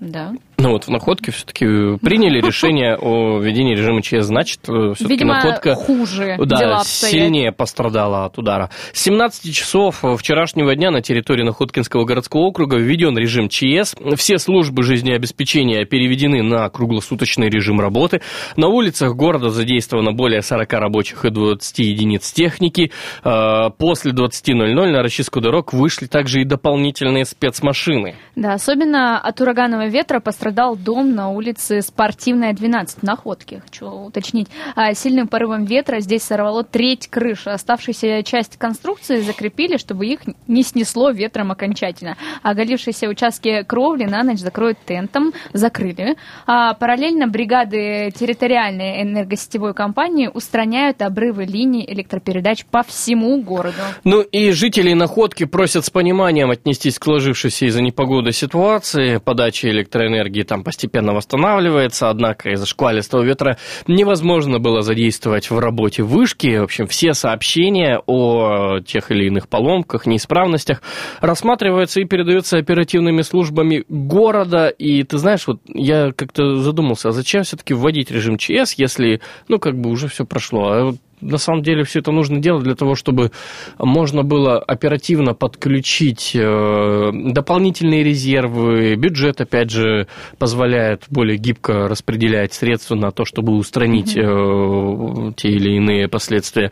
Да. 0.00 0.32
Ну 0.60 0.72
вот 0.72 0.84
в 0.84 0.90
находке 0.90 1.32
все-таки 1.32 1.64
приняли 1.98 2.38
решение 2.46 2.94
о 2.94 3.38
введении 3.38 3.74
режима 3.74 4.02
ЧС. 4.02 4.26
Значит, 4.26 4.60
все-таки 4.60 5.06
Видимо, 5.08 5.34
находка 5.36 5.74
хуже 5.74 6.36
да, 6.38 6.56
дела 6.56 6.84
сильнее 6.84 7.50
пострадала 7.50 8.26
от 8.26 8.36
удара. 8.36 8.68
С 8.92 9.00
17 9.00 9.54
часов 9.54 10.04
вчерашнего 10.18 10.74
дня 10.74 10.90
на 10.90 11.00
территории 11.00 11.44
Находкинского 11.44 12.04
городского 12.04 12.42
округа 12.42 12.76
введен 12.76 13.16
режим 13.16 13.48
ЧС. 13.48 13.94
Все 14.16 14.38
службы 14.38 14.82
жизнеобеспечения 14.82 15.86
переведены 15.86 16.42
на 16.42 16.68
круглосуточный 16.68 17.48
режим 17.48 17.80
работы. 17.80 18.20
На 18.56 18.68
улицах 18.68 19.14
города 19.14 19.48
задействовано 19.48 20.12
более 20.12 20.42
40 20.42 20.70
рабочих 20.74 21.24
и 21.24 21.30
20 21.30 21.78
единиц 21.78 22.30
техники. 22.32 22.92
Э, 23.24 23.70
После 23.78 24.12
20.00 24.12 24.54
на 24.90 25.02
расчистку 25.02 25.40
дорог 25.40 25.72
вышли 25.72 26.04
также 26.04 26.42
и 26.42 26.44
дополнительные 26.44 27.24
спецмашины. 27.24 28.16
Да, 28.36 28.52
особенно 28.52 29.18
от 29.18 29.40
ураганного 29.40 29.86
ветра 29.86 30.20
пострадал 30.50 30.76
дом 30.76 31.14
на 31.14 31.30
улице 31.30 31.80
Спортивная, 31.80 32.52
12, 32.52 32.98
в 32.98 33.02
Находке, 33.04 33.60
хочу 33.60 33.86
уточнить. 33.86 34.48
А 34.74 34.94
сильным 34.94 35.28
порывом 35.28 35.64
ветра 35.64 36.00
здесь 36.00 36.22
сорвало 36.24 36.64
треть 36.64 37.08
крыши. 37.08 37.50
Оставшуюся 37.50 38.22
часть 38.24 38.56
конструкции 38.56 39.20
закрепили, 39.20 39.76
чтобы 39.76 40.06
их 40.06 40.20
не 40.48 40.62
снесло 40.62 41.10
ветром 41.10 41.52
окончательно. 41.52 42.16
Оголившиеся 42.42 43.08
участки 43.08 43.62
кровли 43.62 44.04
на 44.04 44.24
ночь 44.24 44.38
закроют 44.40 44.78
тентом, 44.84 45.32
закрыли. 45.52 46.16
А 46.46 46.74
параллельно 46.74 47.28
бригады 47.28 48.10
территориальной 48.10 49.02
энергосетевой 49.02 49.74
компании 49.74 50.28
устраняют 50.32 51.00
обрывы 51.00 51.44
линий 51.44 51.86
электропередач 51.86 52.64
по 52.66 52.82
всему 52.82 53.40
городу. 53.40 53.82
Ну 54.02 54.22
и 54.22 54.50
жители 54.50 54.94
Находки 54.94 55.44
просят 55.44 55.84
с 55.84 55.90
пониманием 55.90 56.50
отнестись 56.50 56.98
к 56.98 57.04
сложившейся 57.04 57.66
из-за 57.66 57.82
непогоды 57.82 58.32
ситуации. 58.32 59.18
Подача 59.18 59.70
электроэнергии 59.70 60.39
там 60.42 60.64
постепенно 60.64 61.12
восстанавливается, 61.12 62.08
однако 62.08 62.50
из-за 62.50 62.66
шквалистого 62.66 63.22
ветра 63.22 63.58
невозможно 63.86 64.58
было 64.58 64.82
задействовать 64.82 65.50
в 65.50 65.58
работе 65.58 66.02
вышки. 66.02 66.58
В 66.58 66.64
общем, 66.64 66.86
все 66.86 67.14
сообщения 67.14 68.00
о 68.06 68.80
тех 68.80 69.10
или 69.10 69.26
иных 69.26 69.48
поломках, 69.48 70.06
неисправностях 70.06 70.82
рассматриваются 71.20 72.00
и 72.00 72.04
передаются 72.04 72.58
оперативными 72.58 73.22
службами 73.22 73.84
города. 73.88 74.68
И 74.68 75.02
ты 75.02 75.18
знаешь, 75.18 75.46
вот 75.46 75.60
я 75.66 76.12
как-то 76.12 76.56
задумался, 76.56 77.08
а 77.08 77.12
зачем 77.12 77.42
все-таки 77.42 77.74
вводить 77.74 78.10
режим 78.10 78.38
ЧС, 78.38 78.74
если, 78.74 79.20
ну, 79.48 79.58
как 79.58 79.76
бы 79.76 79.90
уже 79.90 80.08
все 80.08 80.24
прошло. 80.24 80.68
А 80.70 80.92
на 81.20 81.38
самом 81.38 81.62
деле 81.62 81.84
все 81.84 82.00
это 82.00 82.12
нужно 82.12 82.38
делать 82.38 82.64
для 82.64 82.74
того, 82.74 82.94
чтобы 82.94 83.30
можно 83.78 84.22
было 84.22 84.58
оперативно 84.58 85.34
подключить 85.34 86.32
э, 86.34 87.10
дополнительные 87.12 88.02
резервы. 88.02 88.94
Бюджет, 88.96 89.40
опять 89.40 89.70
же, 89.70 90.06
позволяет 90.38 91.04
более 91.08 91.36
гибко 91.36 91.88
распределять 91.88 92.52
средства 92.52 92.94
на 92.94 93.10
то, 93.10 93.24
чтобы 93.24 93.54
устранить 93.54 94.16
э, 94.16 95.32
те 95.36 95.48
или 95.48 95.76
иные 95.76 96.08
последствия 96.08 96.70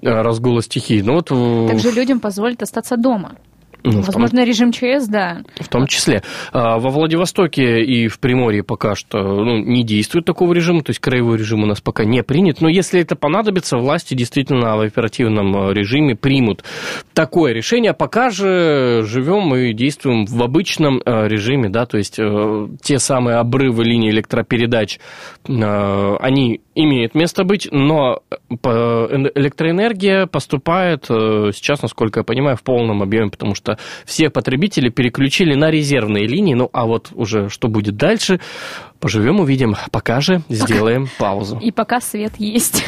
э, 0.00 0.08
разгула 0.08 0.62
стихий. 0.62 1.02
Ну, 1.02 1.14
вот, 1.14 1.28
Также 1.68 1.90
людям 1.90 2.20
позволит 2.20 2.62
остаться 2.62 2.96
дома. 2.96 3.36
Ну, 3.82 3.90
в 3.90 3.94
том- 3.94 4.04
Возможно, 4.04 4.44
режим 4.44 4.72
ЧС, 4.72 5.06
да. 5.08 5.42
в 5.60 5.68
том 5.68 5.86
числе. 5.86 6.22
А, 6.52 6.78
Во 6.78 6.90
Владивостоке 6.90 7.80
и 7.82 8.08
в 8.08 8.18
Приморье 8.20 8.62
пока 8.62 8.94
что 8.94 9.18
ну, 9.18 9.58
не 9.58 9.82
действует 9.84 10.24
такого 10.24 10.52
режима, 10.52 10.82
то 10.82 10.90
есть 10.90 11.00
краевой 11.00 11.38
режим 11.38 11.62
у 11.62 11.66
нас 11.66 11.80
пока 11.80 12.04
не 12.04 12.22
принят. 12.22 12.60
Но 12.60 12.68
если 12.68 13.00
это 13.00 13.16
понадобится, 13.16 13.76
власти 13.78 14.14
действительно 14.14 14.76
в 14.76 14.80
оперативном 14.80 15.70
э, 15.70 15.74
режиме 15.74 16.16
примут 16.16 16.64
такое 17.14 17.52
решение. 17.52 17.94
Пока 17.94 18.30
же 18.30 19.02
живем 19.04 19.54
и 19.54 19.72
действуем 19.72 20.26
в 20.26 20.42
обычном 20.42 21.00
э, 21.04 21.28
режиме, 21.28 21.68
да, 21.68 21.86
то 21.86 21.96
есть 21.98 22.18
э, 22.18 22.68
те 22.82 22.98
самые 22.98 23.36
обрывы 23.38 23.84
линий 23.84 24.10
электропередач, 24.10 24.98
э, 25.48 26.16
они 26.20 26.60
имеют 26.74 27.14
место 27.14 27.44
быть, 27.44 27.68
но 27.70 28.20
по- 28.62 29.08
эн- 29.10 29.30
электроэнергия 29.34 30.26
поступает 30.26 31.06
э, 31.10 31.50
сейчас, 31.54 31.82
насколько 31.82 32.20
я 32.20 32.24
понимаю, 32.24 32.56
в 32.56 32.62
полном 32.62 33.02
объеме, 33.02 33.30
потому 33.30 33.54
что 33.54 33.69
все 34.04 34.30
потребители 34.30 34.88
переключили 34.88 35.54
на 35.54 35.70
резервные 35.70 36.26
линии. 36.26 36.54
Ну, 36.54 36.68
а 36.72 36.86
вот 36.86 37.10
уже 37.12 37.48
что 37.48 37.68
будет 37.68 37.96
дальше, 37.96 38.40
поживем, 38.98 39.40
увидим. 39.40 39.76
Пока 39.90 40.20
же 40.20 40.42
сделаем 40.48 41.08
паузу. 41.18 41.58
И 41.62 41.70
пока 41.70 42.00
свет 42.00 42.32
есть. 42.38 42.84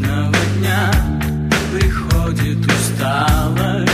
трудного 0.00 0.36
дня 0.58 0.90
приходит 1.72 2.58
усталость 2.66 3.92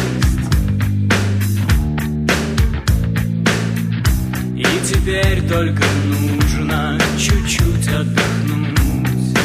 И 4.57 4.65
теперь 4.85 5.43
только 5.49 5.83
нужно 6.07 6.99
чуть-чуть 7.19 7.89
отдохнуть 7.89 9.37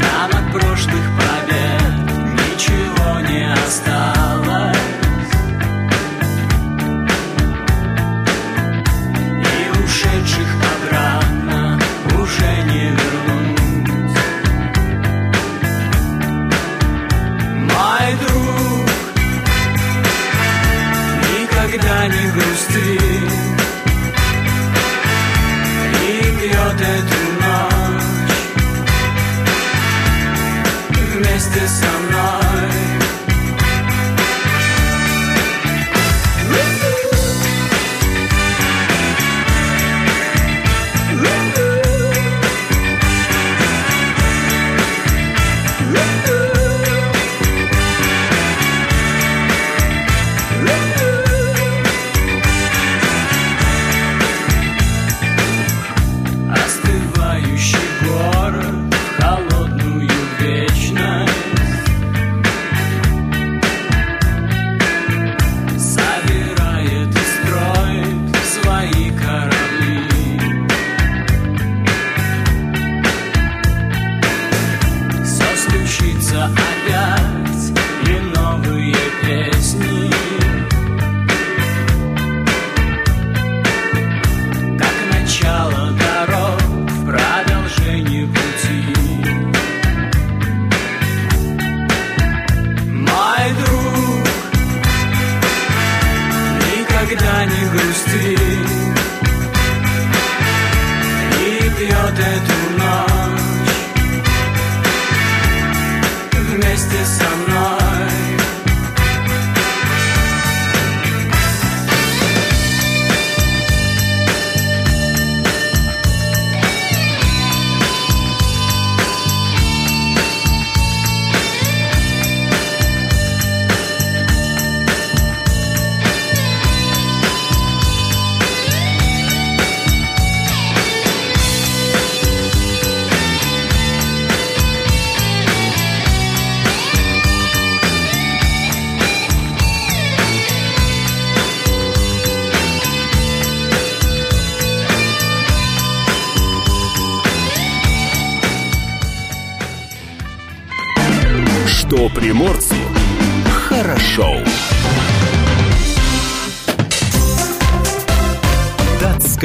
Нам 0.00 0.30
от 0.30 0.52
прошлых 0.52 1.04
побед 1.18 1.61
И 9.40 9.70
ушедших 9.82 10.50
обратно 10.74 11.78
уже 12.20 12.52
не 12.64 12.90
вернуть. 12.90 14.18
Мой 17.54 18.06
друг, 18.20 18.88
никогда 21.30 21.96
не 22.08 22.24
грусти. 22.32 23.00
И 26.02 26.06
пьет 26.40 26.78
эту 26.78 27.20
ночь 27.40 28.12
вместе 31.14 31.62
со 31.66 31.90
мной 32.00 32.11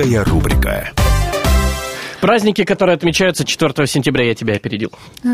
Датская 0.08 0.24
рубрика. 0.24 0.90
Праздники, 2.22 2.64
которые 2.64 2.96
отмечаются 2.96 3.44
4 3.44 3.86
сентября, 3.88 4.26
я 4.28 4.36
тебя 4.36 4.56
опередил. 4.56 4.92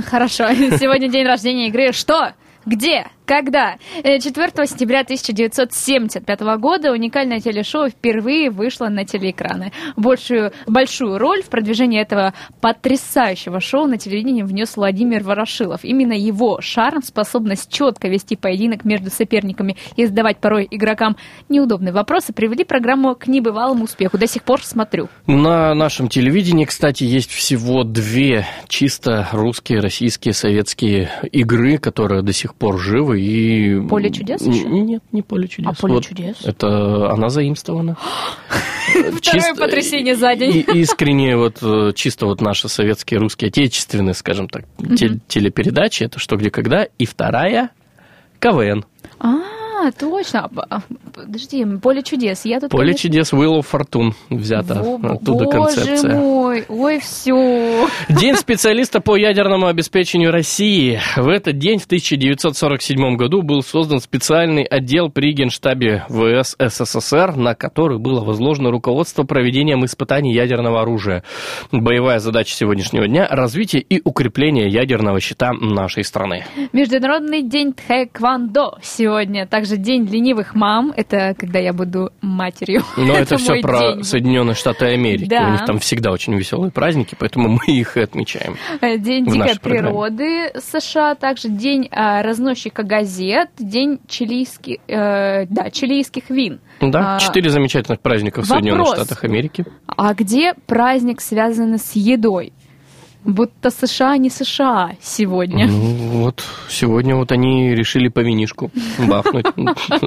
Хорошо. 0.07 0.51
Сегодня 0.53 1.09
день 1.09 1.27
рождения 1.27 1.67
игры. 1.67 1.91
Что? 1.91 2.33
Где? 2.65 3.05
Когда? 3.25 3.77
Э, 4.03 4.19
4 4.19 4.67
сентября 4.67 5.01
1975 5.01 6.41
года 6.57 6.91
уникальное 6.91 7.39
телешоу 7.39 7.89
впервые 7.89 8.49
вышло 8.49 8.89
на 8.89 9.05
телеэкраны. 9.05 9.71
Большую, 9.95 10.51
большую 10.67 11.17
роль 11.17 11.41
в 11.41 11.49
продвижении 11.49 12.01
этого 12.01 12.33
потрясающего 12.59 13.61
шоу 13.61 13.87
на 13.87 13.97
телевидении 13.97 14.43
внес 14.43 14.75
Владимир 14.75 15.23
Ворошилов. 15.23 15.85
Именно 15.85 16.13
его 16.13 16.59
шарм, 16.61 17.01
способность 17.01 17.71
четко 17.71 18.09
вести 18.09 18.35
поединок 18.35 18.83
между 18.83 19.09
соперниками 19.09 19.77
и 19.95 20.05
задавать 20.05 20.37
порой 20.39 20.67
игрокам 20.69 21.15
неудобные 21.47 21.93
вопросы 21.93 22.33
привели 22.33 22.65
программу 22.65 23.15
к 23.15 23.27
небывалому 23.27 23.85
успеху. 23.85 24.17
До 24.17 24.27
сих 24.27 24.43
пор 24.43 24.63
смотрю. 24.63 25.07
На 25.27 25.73
нашем 25.73 26.09
телевидении, 26.09 26.65
кстати, 26.65 27.05
есть 27.05 27.31
всего 27.31 27.83
две 27.83 28.45
чисто 28.67 29.29
русские, 29.31 29.79
российские, 29.79 30.33
советские 30.33 31.09
игры, 31.31 31.77
которые 31.77 32.21
до 32.21 32.33
сих 32.33 32.55
пор 32.55 32.79
живы. 32.79 33.12
И... 33.13 33.79
«Поле 33.87 34.09
чудес» 34.09 34.41
еще? 34.41 34.67
Нет, 34.67 35.03
не 35.11 35.21
«Поле 35.21 35.47
чудес». 35.47 35.71
А 35.71 35.79
«Поле 35.79 36.01
чудес»? 36.01 36.37
Это 36.43 37.11
она 37.11 37.29
заимствована. 37.29 37.97
Второе 39.21 39.55
потрясение 39.55 40.15
за 40.15 40.35
день. 40.35 40.65
Искренне 40.73 41.37
вот 41.37 41.57
э, 41.61 41.93
чисто 41.95 42.25
вот 42.25 42.41
наши 42.41 42.69
советские, 42.69 43.19
русские, 43.19 43.49
отечественные, 43.49 44.13
скажем 44.13 44.47
так, 44.47 44.65
те- 44.97 45.19
телепередачи, 45.27 46.03
это 46.03 46.19
«Что, 46.19 46.35
где, 46.35 46.49
когда». 46.49 46.83
И 46.97 47.05
вторая 47.05 47.71
КВН. 48.39 48.85
А, 49.19 49.37
точно. 49.91 50.49
А, 50.69 50.79
Подожди, 51.13 51.63
поле 51.81 52.01
чудес. 52.01 52.43
Я 52.45 52.59
тут 52.59 52.71
«Поле 52.71 52.87
конечно, 52.93 53.09
чудес» 53.09 53.33
Will 53.33 53.59
of 53.59 53.65
Fortune 53.71 54.13
взята. 54.29 54.81
Во- 54.81 55.13
Оттуда 55.13 55.45
Боже 55.45 55.75
концепция. 55.75 56.15
мой, 56.15 56.65
ой, 56.67 56.99
все. 56.99 57.87
День 58.09 58.35
специалиста 58.35 58.99
по 58.99 59.15
ядерному 59.15 59.67
обеспечению 59.67 60.31
России. 60.31 60.99
В 61.15 61.27
этот 61.29 61.57
день, 61.59 61.77
в 61.79 61.85
1947 61.85 63.15
году, 63.15 63.41
был 63.43 63.61
создан 63.61 63.99
специальный 63.99 64.63
отдел 64.63 65.09
при 65.09 65.33
Генштабе 65.33 66.03
ВС 66.09 66.55
СССР, 66.59 67.35
на 67.35 67.53
который 67.53 67.99
было 67.99 68.23
возложено 68.23 68.71
руководство 68.71 69.23
проведением 69.23 69.85
испытаний 69.85 70.33
ядерного 70.33 70.81
оружия. 70.81 71.23
Боевая 71.71 72.19
задача 72.19 72.55
сегодняшнего 72.55 73.07
дня– 73.07 73.27
развитие 73.29 73.81
и 73.81 74.01
укрепление 74.03 74.67
ядерного 74.67 75.19
щита 75.19 75.53
нашей 75.53 76.03
страны. 76.03 76.45
Международный 76.73 77.43
день 77.43 77.73
тхэквондо 77.73 78.77
сегодня. 78.81 79.45
Также 79.47 79.72
день 79.77 80.05
ленивых 80.05 80.55
мам. 80.55 80.93
Это 80.95 81.35
когда 81.37 81.59
я 81.59 81.73
буду 81.73 82.11
матерью. 82.21 82.81
Но 82.97 83.13
это, 83.13 83.37
все 83.37 83.53
мой 83.53 83.61
про 83.61 83.93
день. 83.93 84.03
Соединенные 84.03 84.55
Штаты 84.55 84.85
Америки. 84.85 85.27
Да. 85.29 85.47
У 85.47 85.51
них 85.51 85.65
там 85.65 85.79
всегда 85.79 86.11
очень 86.11 86.35
веселые 86.35 86.71
праздники, 86.71 87.15
поэтому 87.17 87.49
мы 87.49 87.73
их 87.73 87.97
и 87.97 88.01
отмечаем. 88.01 88.55
Э, 88.81 88.97
День 88.97 89.25
дикой 89.25 89.59
программе. 89.59 89.89
природы 89.89 90.51
США, 90.59 91.15
также 91.15 91.49
день 91.49 91.87
а, 91.91 92.21
разносчика 92.23 92.83
газет, 92.83 93.49
день 93.57 93.99
чилийских, 94.07 94.77
э, 94.87 95.45
да, 95.47 95.69
чилийских 95.69 96.29
вин. 96.29 96.59
Да, 96.81 97.15
А, 97.15 97.19
четыре 97.19 97.49
замечательных 97.49 97.99
праздника 98.01 98.41
в 98.41 98.45
Соединенных. 98.45 98.87
Штатах 98.95 99.23
Америки. 99.23 99.65
А 99.87 100.13
где 100.13 100.53
праздник, 100.65 101.21
связанный 101.21 101.79
с 101.79 101.93
едой? 101.93 102.51
Будто 103.25 103.69
США 103.69 104.17
не 104.17 104.29
США 104.29 104.91
сегодня. 105.01 105.67
Ну, 105.67 106.23
вот 106.23 106.43
сегодня 106.69 107.15
вот 107.15 107.31
они 107.31 107.73
решили 107.73 108.09
по 108.09 108.19
винишку 108.19 108.69
бахнуть 108.99 109.45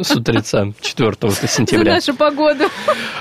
с 0.02 0.10
утреца 0.14 0.72
4 0.80 1.12
За 1.22 1.46
сентября. 1.48 1.94
нашу 1.94 2.14
погоду. 2.14 2.64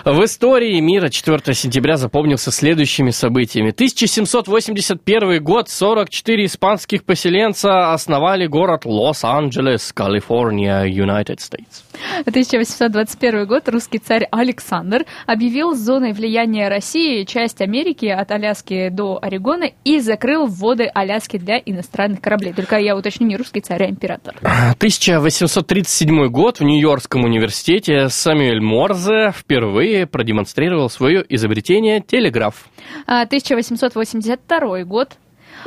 В 0.03 0.23
истории 0.25 0.79
мира 0.81 1.09
4 1.09 1.53
сентября 1.53 1.95
запомнился 1.97 2.51
следующими 2.51 3.11
событиями. 3.11 3.69
1781 3.71 5.41
год, 5.43 5.69
44 5.69 6.45
испанских 6.45 7.03
поселенца 7.05 7.93
основали 7.93 8.47
город 8.47 8.81
Лос-Анджелес, 8.85 9.93
Калифорния, 9.93 10.83
United 10.85 11.37
States. 11.37 11.83
1821 12.21 13.45
год 13.45 13.67
русский 13.69 13.99
царь 13.99 14.27
Александр 14.31 15.05
объявил 15.25 15.73
зоной 15.73 16.13
влияния 16.13 16.69
России 16.69 17.23
часть 17.23 17.61
Америки 17.61 18.05
от 18.05 18.31
Аляски 18.31 18.89
до 18.89 19.19
Орегона 19.21 19.69
и 19.83 19.99
закрыл 19.99 20.47
воды 20.47 20.89
Аляски 20.93 21.37
для 21.37 21.57
иностранных 21.57 22.21
кораблей. 22.21 22.53
Только 22.53 22.77
я 22.77 22.95
уточню, 22.95 23.27
не 23.27 23.37
русский 23.37 23.61
царь, 23.61 23.83
а 23.83 23.89
император. 23.89 24.35
1837 24.41 26.27
год 26.27 26.59
в 26.59 26.63
Нью-Йоркском 26.63 27.23
университете 27.23 28.09
Самюэль 28.09 28.61
Морзе 28.61 29.31
впервые 29.35 30.07
продемонстрировал 30.07 30.89
свое 30.89 31.25
изобретение 31.29 32.01
телеграф. 32.01 32.65
А, 33.07 33.21
1882 33.23 34.83
год. 34.83 35.17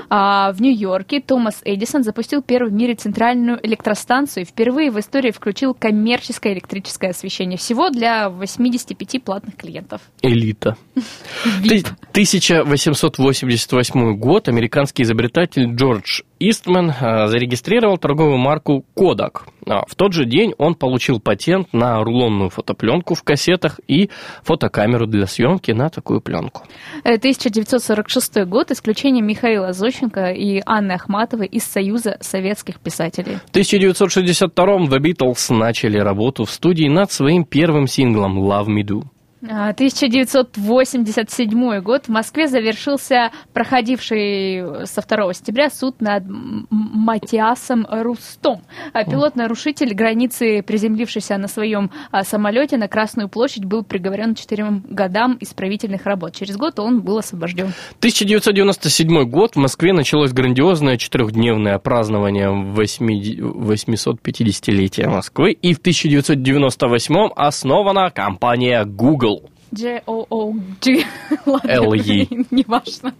А, 0.08 0.52
В 0.52 0.60
Нью-Йорке 0.60 1.20
Томас 1.20 1.60
Эдисон 1.64 2.02
запустил 2.02 2.42
первую 2.42 2.70
в 2.70 2.74
мире 2.74 2.94
центральную 2.94 3.58
электростанцию 3.66 4.42
и 4.42 4.46
впервые 4.46 4.90
в 4.90 4.98
истории 4.98 5.30
включил 5.30 5.74
коммерческое 5.74 6.54
электрическое 6.54 7.10
освещение. 7.10 7.58
Всего 7.58 7.90
для 7.90 8.30
85 8.30 9.22
платных 9.22 9.56
клиентов. 9.56 10.00
Элита. 10.22 10.76
Ты- 11.66 11.82
1888 12.10 14.16
год 14.16 14.48
американский 14.48 15.02
изобретатель 15.02 15.74
Джордж 15.74 16.22
Истман 16.40 16.92
а, 17.00 17.26
зарегистрировал 17.26 17.98
торговую 17.98 18.38
марку 18.38 18.84
Kodak. 18.96 19.42
А, 19.66 19.84
В 19.86 19.94
тот 19.96 20.12
же 20.12 20.24
день 20.24 20.54
он 20.58 20.74
получил 20.74 21.20
патент 21.20 21.72
на 21.72 22.02
рулонную 22.02 22.50
фотопленку 22.50 23.14
в 23.14 23.22
кассетах 23.22 23.80
и 23.88 24.10
фотокамеру 24.42 25.06
для 25.06 25.26
съемки 25.26 25.72
на 25.72 25.88
такую 25.90 26.20
пленку. 26.20 26.62
Э, 27.04 27.14
1946 27.14 28.44
год. 28.44 28.70
Исключение 28.70 29.22
Михаила 29.22 29.72
Зощенко 29.72 30.30
и 30.30 30.62
Анны 30.64 30.92
Ахматовой 30.92 31.46
из 31.46 31.64
Союза 31.64 32.18
советских 32.20 32.78
писателей. 32.78 33.38
В 33.46 33.50
1962 33.50 34.64
The 34.86 34.98
Beatles 34.98 35.54
начали 35.54 35.98
работу 35.98 36.44
в 36.44 36.50
студии 36.50 36.88
над 36.88 37.10
своим 37.10 37.44
первым 37.44 37.86
синглом 37.86 38.38
Love 38.38 38.66
Me 38.66 38.84
Do. 38.84 39.02
А, 39.46 39.70
1987 39.70 41.80
год. 41.80 42.06
В 42.06 42.08
Москве 42.08 42.48
завершился 42.48 43.30
проходивший 43.52 44.84
со 44.86 45.00
2 45.00 45.32
сентября 45.32 45.70
суд 45.70 46.00
над 46.00 46.24
Матиасом 46.70 47.86
Рустом. 47.88 48.62
А, 48.92 49.04
Пилот-нарушитель 49.04 49.94
границы, 49.94 50.62
приземлившийся 50.62 51.38
на 51.38 51.46
своем 51.46 51.92
а, 52.10 52.24
самолете 52.24 52.78
на 52.78 52.88
Красную 52.88 53.28
площадь, 53.28 53.64
был 53.64 53.84
приговорен 53.84 54.34
к 54.34 54.38
четырем 54.38 54.84
годам 54.88 55.38
исправительных 55.40 56.04
работ. 56.04 56.34
Через 56.34 56.56
год 56.56 56.80
он 56.80 57.02
был 57.02 57.18
освобожден. 57.18 57.68
1997 57.98 59.22
год. 59.24 59.54
В 59.54 59.58
Москве 59.58 59.92
началось 59.92 60.32
грандиозное 60.32 60.96
четырехдневное 60.96 61.78
празднование 61.78 62.50
8 62.50 63.08
850-летия 63.08 65.08
Москвы. 65.08 65.52
И 65.52 65.74
в 65.74 65.78
1998 65.78 67.30
основана 67.36 68.10
компания 68.10 68.84
Google. 68.84 69.27
G-O-O-G. 69.72 71.04
Ладно, 71.46 71.70
LE. 71.70 72.46
Неважно. 72.50 73.14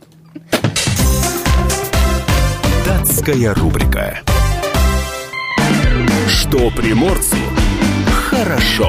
Датская 2.84 3.54
рубрика. 3.54 4.20
Что 6.28 6.70
приморцу 6.70 7.36
хорошо. 8.30 8.88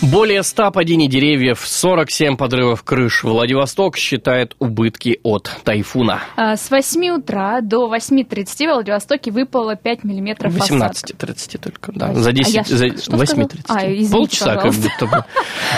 Более 0.00 0.28
Более 0.28 0.42
100 0.42 0.70
падений 0.72 1.08
деревьев, 1.08 1.60
47 1.64 2.36
подрывов 2.36 2.82
крыш. 2.84 3.24
Владивосток 3.24 3.96
считает 3.96 4.54
убытки 4.58 5.18
от 5.22 5.50
тайфуна. 5.64 6.20
А, 6.36 6.56
С 6.56 6.70
8 6.70 7.08
утра 7.18 7.60
до 7.62 7.88
8.30 7.92 8.44
в 8.68 8.74
Владивостоке 8.74 9.30
выпало 9.30 9.74
5 9.74 10.04
миллиметров 10.04 10.54
осадков. 10.60 11.16
18.30 11.18 11.58
только, 11.58 11.92
да. 11.92 12.12
За 12.14 12.32
10, 12.32 12.54
я 12.54 12.62
за 12.64 12.88
что 12.98 13.16
сказала? 13.26 13.46
8.30. 13.46 13.60
А, 13.68 13.86
извините, 13.86 14.12
Полчаса 14.12 14.54
как 14.54 14.64
пожалуйста. 14.64 14.90
будто 15.00 15.06
бы. 15.16 15.24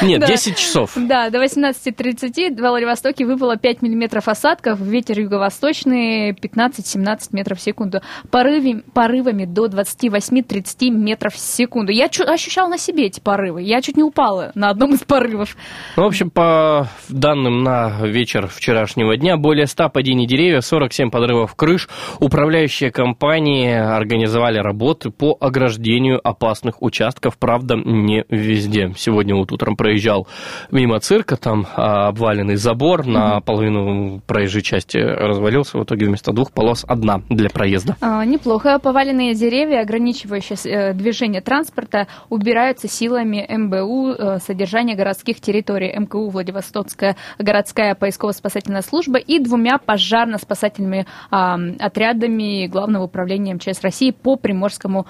Нет, 0.06 0.20
Да. 0.22 0.26
10 0.26 0.56
часов. 0.56 0.92
Да, 0.96 1.30
до 1.30 1.42
18.30 1.44 2.56
в 2.56 2.60
Владивостоке 2.60 3.24
выпало 3.24 3.56
5 3.56 3.82
миллиметров 3.82 4.26
осадков, 4.28 4.80
ветер 4.80 5.20
юго-восточный 5.20 6.32
15-17 6.32 7.18
метров 7.32 7.58
в 7.58 7.62
секунду, 7.62 8.00
Порыви- 8.30 8.82
порывами 8.92 9.44
до 9.44 9.66
28-30 9.66 10.90
метров 10.90 11.34
в 11.34 11.38
секунду. 11.38 11.92
Я 11.92 12.06
ощущала 12.26 12.68
на 12.68 12.78
себе 12.78 13.06
эти 13.06 13.20
порывы, 13.20 13.62
я 13.62 13.80
чуть 13.82 13.96
не 13.96 14.09
упала 14.10 14.50
на 14.54 14.70
одном 14.70 14.94
из 14.94 15.00
порывов. 15.00 15.56
Ну, 15.96 16.02
в 16.02 16.06
общем, 16.06 16.30
по 16.30 16.88
данным 17.08 17.62
на 17.62 18.06
вечер 18.06 18.48
вчерашнего 18.48 19.16
дня, 19.16 19.36
более 19.36 19.66
100 19.66 19.88
падений 19.90 20.26
деревьев, 20.26 20.64
47 20.64 21.10
подрывов 21.10 21.54
крыш. 21.54 21.88
Управляющие 22.18 22.90
компании 22.90 23.72
организовали 23.72 24.58
работы 24.58 25.10
по 25.10 25.36
ограждению 25.40 26.20
опасных 26.22 26.82
участков, 26.82 27.38
правда, 27.38 27.76
не 27.76 28.24
везде. 28.28 28.92
Сегодня 28.96 29.34
вот 29.36 29.52
утром 29.52 29.76
проезжал 29.76 30.26
мимо 30.70 30.98
цирка, 30.98 31.36
там 31.36 31.66
а, 31.76 32.08
обваленный 32.08 32.56
забор 32.56 33.06
на 33.06 33.40
половину 33.40 34.20
проезжей 34.26 34.62
части 34.62 34.98
развалился, 34.98 35.78
в 35.78 35.84
итоге 35.84 36.06
вместо 36.06 36.32
двух 36.32 36.52
полос 36.52 36.84
одна 36.86 37.22
для 37.28 37.48
проезда. 37.48 37.96
А, 38.00 38.24
Неплохо. 38.24 38.78
Поваленные 38.78 39.34
деревья, 39.34 39.80
ограничивающие 39.80 40.58
э, 40.64 40.94
движение 40.94 41.40
транспорта, 41.40 42.08
убираются 42.28 42.88
силами 42.88 43.46
МБУ 43.48 43.99
э, 44.08 44.38
содержания 44.38 44.94
городских 44.94 45.40
территорий 45.40 45.94
МКУ 45.96 46.28
Владивостокская 46.28 47.16
городская 47.38 47.94
поисково-спасательная 47.94 48.82
служба 48.82 49.18
и 49.18 49.38
двумя 49.38 49.78
пожарно-спасательными 49.78 51.06
отрядами 51.30 52.66
Главного 52.66 53.04
управления 53.04 53.54
МЧС 53.54 53.82
России 53.82 54.10
по 54.10 54.36
Приморскому 54.36 55.06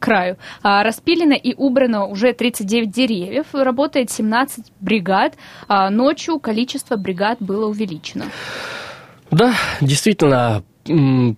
краю. 0.00 0.36
А, 0.62 0.82
Распилено 0.82 1.34
и 1.34 1.54
убрано 1.54 2.06
уже 2.06 2.32
39 2.32 2.90
деревьев, 2.90 3.46
работает 3.52 4.10
17 4.10 4.72
бригад. 4.80 5.34
А, 5.68 5.90
Ночью 5.90 6.38
количество 6.38 6.96
бригад 6.96 7.38
было 7.40 7.68
увеличено. 7.68 8.26
Да, 9.30 9.52
действительно, 9.80 10.62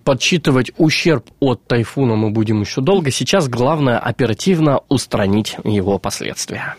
подсчитывать 0.03 0.71
ущерб 0.77 1.25
от 1.39 1.65
тайфуна 1.65 2.15
мы 2.15 2.31
будем 2.31 2.61
еще 2.61 2.81
долго. 2.81 3.11
Сейчас 3.11 3.47
главное 3.47 3.99
оперативно 3.99 4.81
устранить 4.89 5.57
его 5.63 5.97
последствия. 5.99 6.75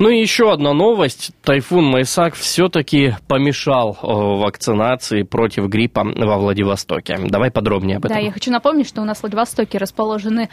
Ну 0.00 0.08
и 0.08 0.20
еще 0.20 0.52
одна 0.52 0.72
новость. 0.72 1.30
Тайфун 1.42 1.84
Майсак 1.84 2.34
все-таки 2.34 3.14
помешал 3.28 3.96
э, 4.02 4.06
вакцинации 4.06 5.22
против 5.22 5.68
гриппа 5.68 6.04
во 6.04 6.36
Владивостоке. 6.36 7.16
Давай 7.28 7.50
подробнее 7.50 7.98
об 7.98 8.06
этом. 8.06 8.16
Да, 8.16 8.22
я 8.22 8.32
хочу 8.32 8.50
напомнить, 8.50 8.88
что 8.88 9.02
у 9.02 9.04
нас 9.04 9.18
в 9.18 9.22
Владивостоке 9.22 9.78
расположены 9.78 10.50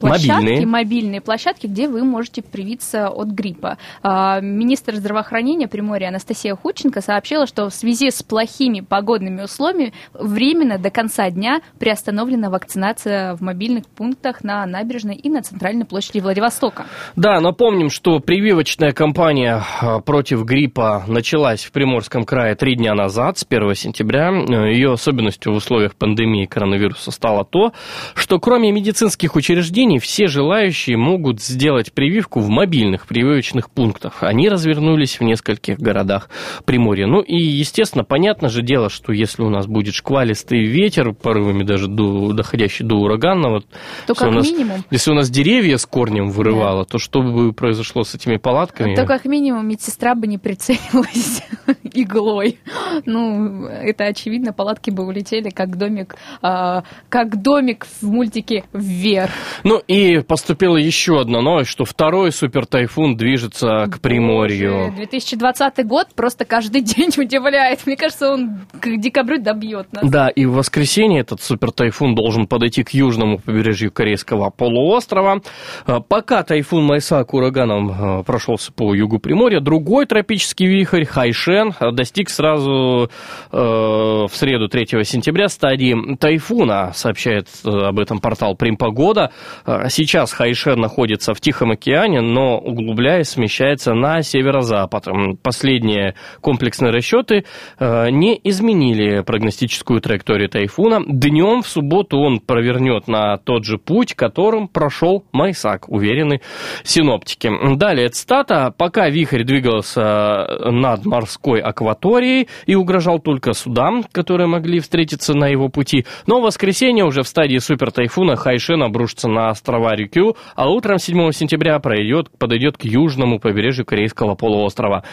площадки, 0.00 0.30
Мобильные. 0.30 0.66
мобильные 0.66 1.20
площадки, 1.20 1.66
где 1.66 1.86
вы 1.86 2.02
можете 2.04 2.42
привиться 2.42 3.08
от 3.08 3.28
гриппа. 3.28 3.76
А, 4.02 4.40
Министр 4.40 4.96
здравоохранения 4.96 5.68
Приморья 5.68 6.08
Анастасия 6.08 6.54
Худченко 6.56 7.02
сообщила, 7.02 7.46
что 7.46 7.68
в 7.68 7.74
связи 7.74 8.10
с 8.10 8.22
плохими 8.22 8.80
погодными 8.80 9.42
условиями 9.42 9.92
временно 10.14 10.78
до 10.78 10.90
конца 10.90 11.30
дня 11.30 11.60
приостановлена 11.78 12.48
вакцинация 12.50 13.34
в 13.36 13.42
мобильных 13.42 13.86
пунктах 13.86 14.42
на 14.42 14.64
набережной 14.66 15.16
и 15.16 15.28
на 15.28 15.42
центральной 15.42 15.84
площади 15.84 16.20
Владивостока. 16.20 16.86
Да, 17.14 17.40
напомним, 17.40 17.90
что 17.90 18.18
прививочная 18.20 18.92
кампания 18.92 19.62
э, 19.82 20.00
против 20.00 20.44
гриппа 20.44 21.04
началась 21.06 21.64
в 21.64 21.72
Приморском 21.72 22.24
крае 22.24 22.54
три 22.54 22.74
дня 22.76 22.94
назад, 22.94 23.38
с 23.38 23.46
1 23.48 23.74
сентября. 23.74 24.30
Ее 24.70 24.92
особенностью 24.92 25.52
в 25.52 25.56
условиях 25.56 25.94
пандемии 25.94 26.46
коронавируса 26.46 27.10
стало 27.10 27.44
то, 27.44 27.72
что 28.14 28.38
кроме 28.38 28.72
медицинских 28.72 29.36
учреждений 29.36 29.89
все 29.98 30.26
желающие 30.26 30.96
могут 30.96 31.40
сделать 31.40 31.92
прививку 31.92 32.40
в 32.40 32.48
мобильных 32.48 33.06
прививочных 33.06 33.70
пунктах. 33.70 34.22
Они 34.22 34.48
развернулись 34.48 35.18
в 35.18 35.22
нескольких 35.24 35.78
городах 35.78 36.28
Приморья. 36.64 37.06
Ну 37.06 37.20
и, 37.20 37.36
естественно, 37.36 38.04
понятно 38.04 38.48
же 38.48 38.62
дело, 38.62 38.88
что 38.90 39.12
если 39.12 39.42
у 39.42 39.50
нас 39.50 39.66
будет 39.66 39.94
шквалистый 39.94 40.64
ветер, 40.66 41.12
порывами 41.12 41.62
даже 41.64 41.88
до, 41.88 42.32
доходящий 42.32 42.84
до 42.84 42.96
ураганного, 42.96 43.60
То 43.60 43.66
если 44.08 44.24
у 44.24 44.26
как 44.28 44.34
нас- 44.34 44.44
минимум 44.46 44.84
если 44.90 45.10
у 45.10 45.14
нас 45.14 45.30
деревья 45.30 45.76
с 45.76 45.86
корнем 45.86 46.30
вырывало, 46.30 46.84
то 46.84 46.98
что 46.98 47.22
бы 47.22 47.52
произошло 47.52 48.04
с 48.04 48.14
этими 48.14 48.36
палатками? 48.36 48.94
То 48.94 49.06
как 49.06 49.24
минимум 49.24 49.68
медсестра 49.68 50.14
бы 50.14 50.26
не 50.26 50.38
прицелилась 50.38 51.42
иглой. 51.94 52.58
Ну, 53.06 53.66
это 53.66 54.04
очевидно, 54.04 54.52
палатки 54.52 54.90
бы 54.90 55.04
улетели 55.06 55.50
как 55.50 55.76
домик, 55.76 56.16
а, 56.42 56.82
как 57.08 57.40
домик 57.42 57.86
в 58.00 58.06
мультике 58.10 58.64
вверх. 58.72 59.30
Ну 59.64 59.79
и 59.86 60.20
поступила 60.20 60.76
еще 60.76 61.20
одна 61.20 61.40
новость, 61.40 61.70
что 61.70 61.84
второй 61.84 62.32
супертайфун 62.32 63.16
движется 63.16 63.86
к 63.90 64.00
Приморью. 64.00 64.86
Боже, 64.86 64.96
2020 64.96 65.86
год 65.86 66.08
просто 66.14 66.44
каждый 66.44 66.80
день 66.82 67.10
удивляет. 67.16 67.86
Мне 67.86 67.96
кажется, 67.96 68.32
он 68.32 68.60
к 68.78 68.96
декабрю 68.96 69.40
добьет 69.40 69.92
нас. 69.92 70.10
Да, 70.10 70.28
и 70.28 70.44
в 70.46 70.52
воскресенье 70.52 71.20
этот 71.20 71.42
супертайфун 71.42 72.14
должен 72.14 72.46
подойти 72.46 72.82
к 72.82 72.90
южному 72.90 73.38
побережью 73.38 73.92
Корейского 73.92 74.50
полуострова. 74.50 75.42
А, 75.86 76.00
Пока 76.00 76.42
тайфун 76.42 76.84
Майсак 76.84 77.34
ураганом 77.34 77.90
а, 77.90 78.22
прошелся 78.22 78.72
по 78.72 78.94
югу 78.94 79.18
Приморья, 79.18 79.60
другой 79.60 80.06
тропический 80.06 80.66
вихрь 80.66 81.04
Хайшен 81.04 81.74
достиг 81.92 82.30
сразу 82.30 83.10
э, 83.52 83.56
в 83.56 84.30
среду 84.32 84.68
3 84.68 85.04
сентября 85.04 85.48
стадии 85.48 86.16
тайфуна, 86.16 86.92
сообщает 86.94 87.48
об 87.64 87.98
этом 87.98 88.18
портал 88.20 88.56
Примпогода. 88.56 89.32
А, 89.70 89.88
Сейчас 89.88 90.32
Хайшен 90.32 90.80
находится 90.80 91.32
в 91.32 91.40
Тихом 91.40 91.70
океане, 91.70 92.20
но 92.20 92.58
углубляясь 92.58 93.28
смещается 93.28 93.94
на 93.94 94.22
северо-запад. 94.22 95.06
Последние 95.42 96.14
комплексные 96.40 96.90
расчеты 96.90 97.44
э, 97.78 98.10
не 98.10 98.40
изменили 98.42 99.20
прогностическую 99.20 100.00
траекторию 100.00 100.48
тайфуна. 100.48 101.02
Днем 101.06 101.62
в 101.62 101.68
субботу 101.68 102.18
он 102.18 102.40
провернет 102.40 103.06
на 103.06 103.36
тот 103.36 103.64
же 103.64 103.78
путь, 103.78 104.14
которым 104.14 104.66
прошел 104.66 105.24
Майсак, 105.32 105.88
уверены 105.88 106.40
синоптики. 106.82 107.50
Далее 107.76 108.08
цитата. 108.08 108.74
Пока 108.76 109.08
вихрь 109.08 109.44
двигался 109.44 110.48
над 110.64 111.04
морской 111.04 111.60
акваторией 111.60 112.48
и 112.66 112.74
угрожал 112.74 113.20
только 113.20 113.52
судам, 113.52 114.04
которые 114.10 114.48
могли 114.48 114.80
встретиться 114.80 115.34
на 115.34 115.46
его 115.46 115.68
пути, 115.68 116.06
но 116.26 116.40
в 116.40 116.44
воскресенье 116.44 117.04
уже 117.04 117.22
в 117.22 117.28
стадии 117.28 117.58
супертайфуна 117.58 118.34
Хайшен 118.34 118.82
обрушится 118.82 119.28
на 119.28 119.54
острова 119.60 119.94
Рюкю, 119.94 120.36
а 120.54 120.70
утром 120.70 120.98
7 120.98 121.32
сентября 121.32 121.78
пройдет, 121.78 122.30
подойдет 122.38 122.78
к 122.78 122.84
южному 122.84 123.38
побережью 123.38 123.84
Корейского 123.84 124.34
полуострова. 124.34 125.04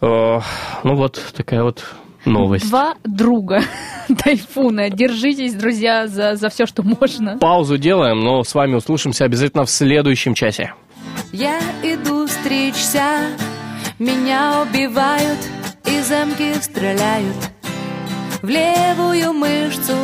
Э, 0.00 0.40
ну 0.82 0.94
вот 0.94 1.22
такая 1.36 1.62
вот 1.62 1.84
новость. 2.24 2.68
Два 2.68 2.94
друга 3.04 3.62
тайфуна. 4.24 4.90
Держитесь, 4.90 5.54
друзья, 5.54 6.08
за, 6.08 6.34
за 6.34 6.48
все, 6.48 6.66
что 6.66 6.82
можно. 6.82 7.38
Паузу 7.38 7.78
делаем, 7.78 8.20
но 8.20 8.42
с 8.42 8.54
вами 8.54 8.74
услышимся 8.74 9.24
обязательно 9.24 9.64
в 9.64 9.70
следующем 9.70 10.34
часе. 10.34 10.74
Я 11.32 11.60
иду 11.82 12.26
стричься, 12.26 13.28
меня 13.98 14.62
убивают 14.62 15.38
и 15.86 16.00
замки 16.00 16.54
стреляют 16.54 17.36
в 18.42 18.48
левую 18.48 19.32
мышцу 19.32 19.96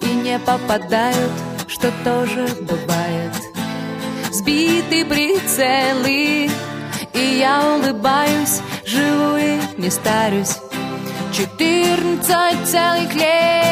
и 0.00 0.06
не 0.06 0.38
попадают, 0.38 1.30
что 1.72 1.90
тоже 2.04 2.46
бывает. 2.60 3.32
Сбиты 4.30 5.06
прицелы, 5.06 6.50
и 7.14 7.38
я 7.38 7.62
улыбаюсь, 7.74 8.60
живу 8.84 9.36
и 9.36 9.58
не 9.78 9.90
старюсь. 9.90 10.58
Четырнадцать 11.32 12.66
целых 12.66 13.14
лет. 13.14 13.62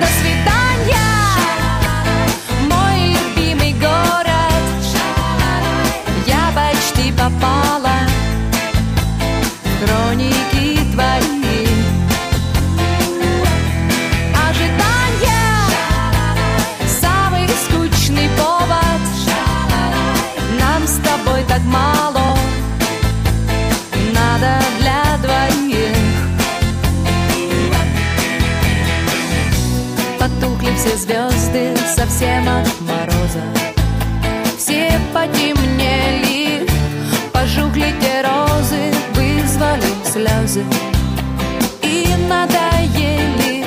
До 0.00 0.06
свидания, 0.18 1.12
мой 2.70 3.14
любимый 3.14 3.74
город. 3.74 4.62
Я 6.26 6.52
почти 6.54 7.12
попала 7.12 7.63
так 21.54 21.62
мало. 21.66 22.36
Надо 24.12 24.58
для 24.80 25.02
двоих. 25.22 25.96
Потухли 30.18 30.74
все 30.76 30.96
звезды 30.96 31.76
совсем 31.94 32.48
от 32.48 32.80
мороза. 32.80 33.44
Все 34.58 34.98
потемнели, 35.12 36.66
пожухли 37.32 37.94
те 38.00 38.22
розы, 38.22 38.92
вызвали 39.14 39.92
слезы 40.04 40.64
и 41.82 42.06
надоели 42.28 43.64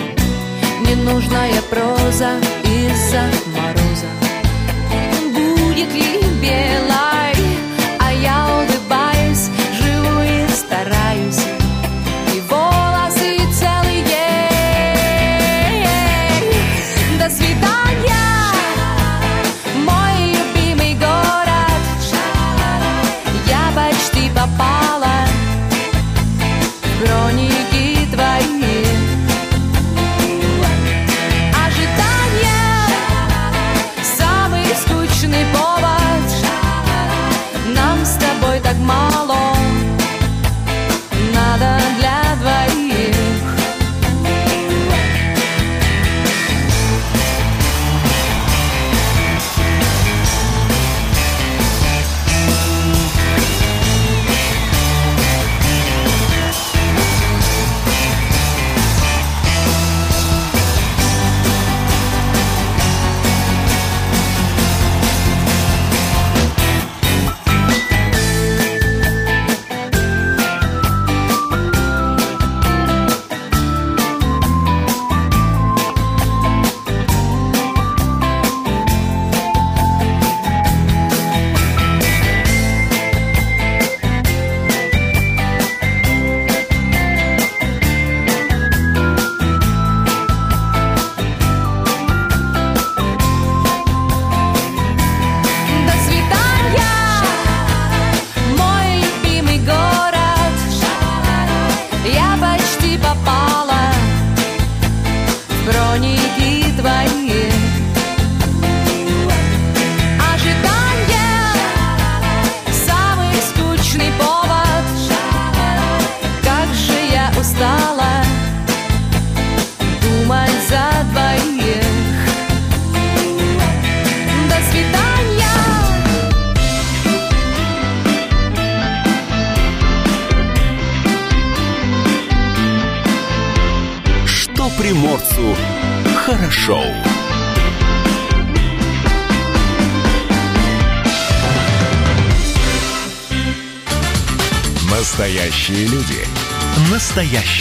ненужная 0.86 1.62
проза 1.70 2.32
из-за 2.64 3.22
мороза. 3.56 3.67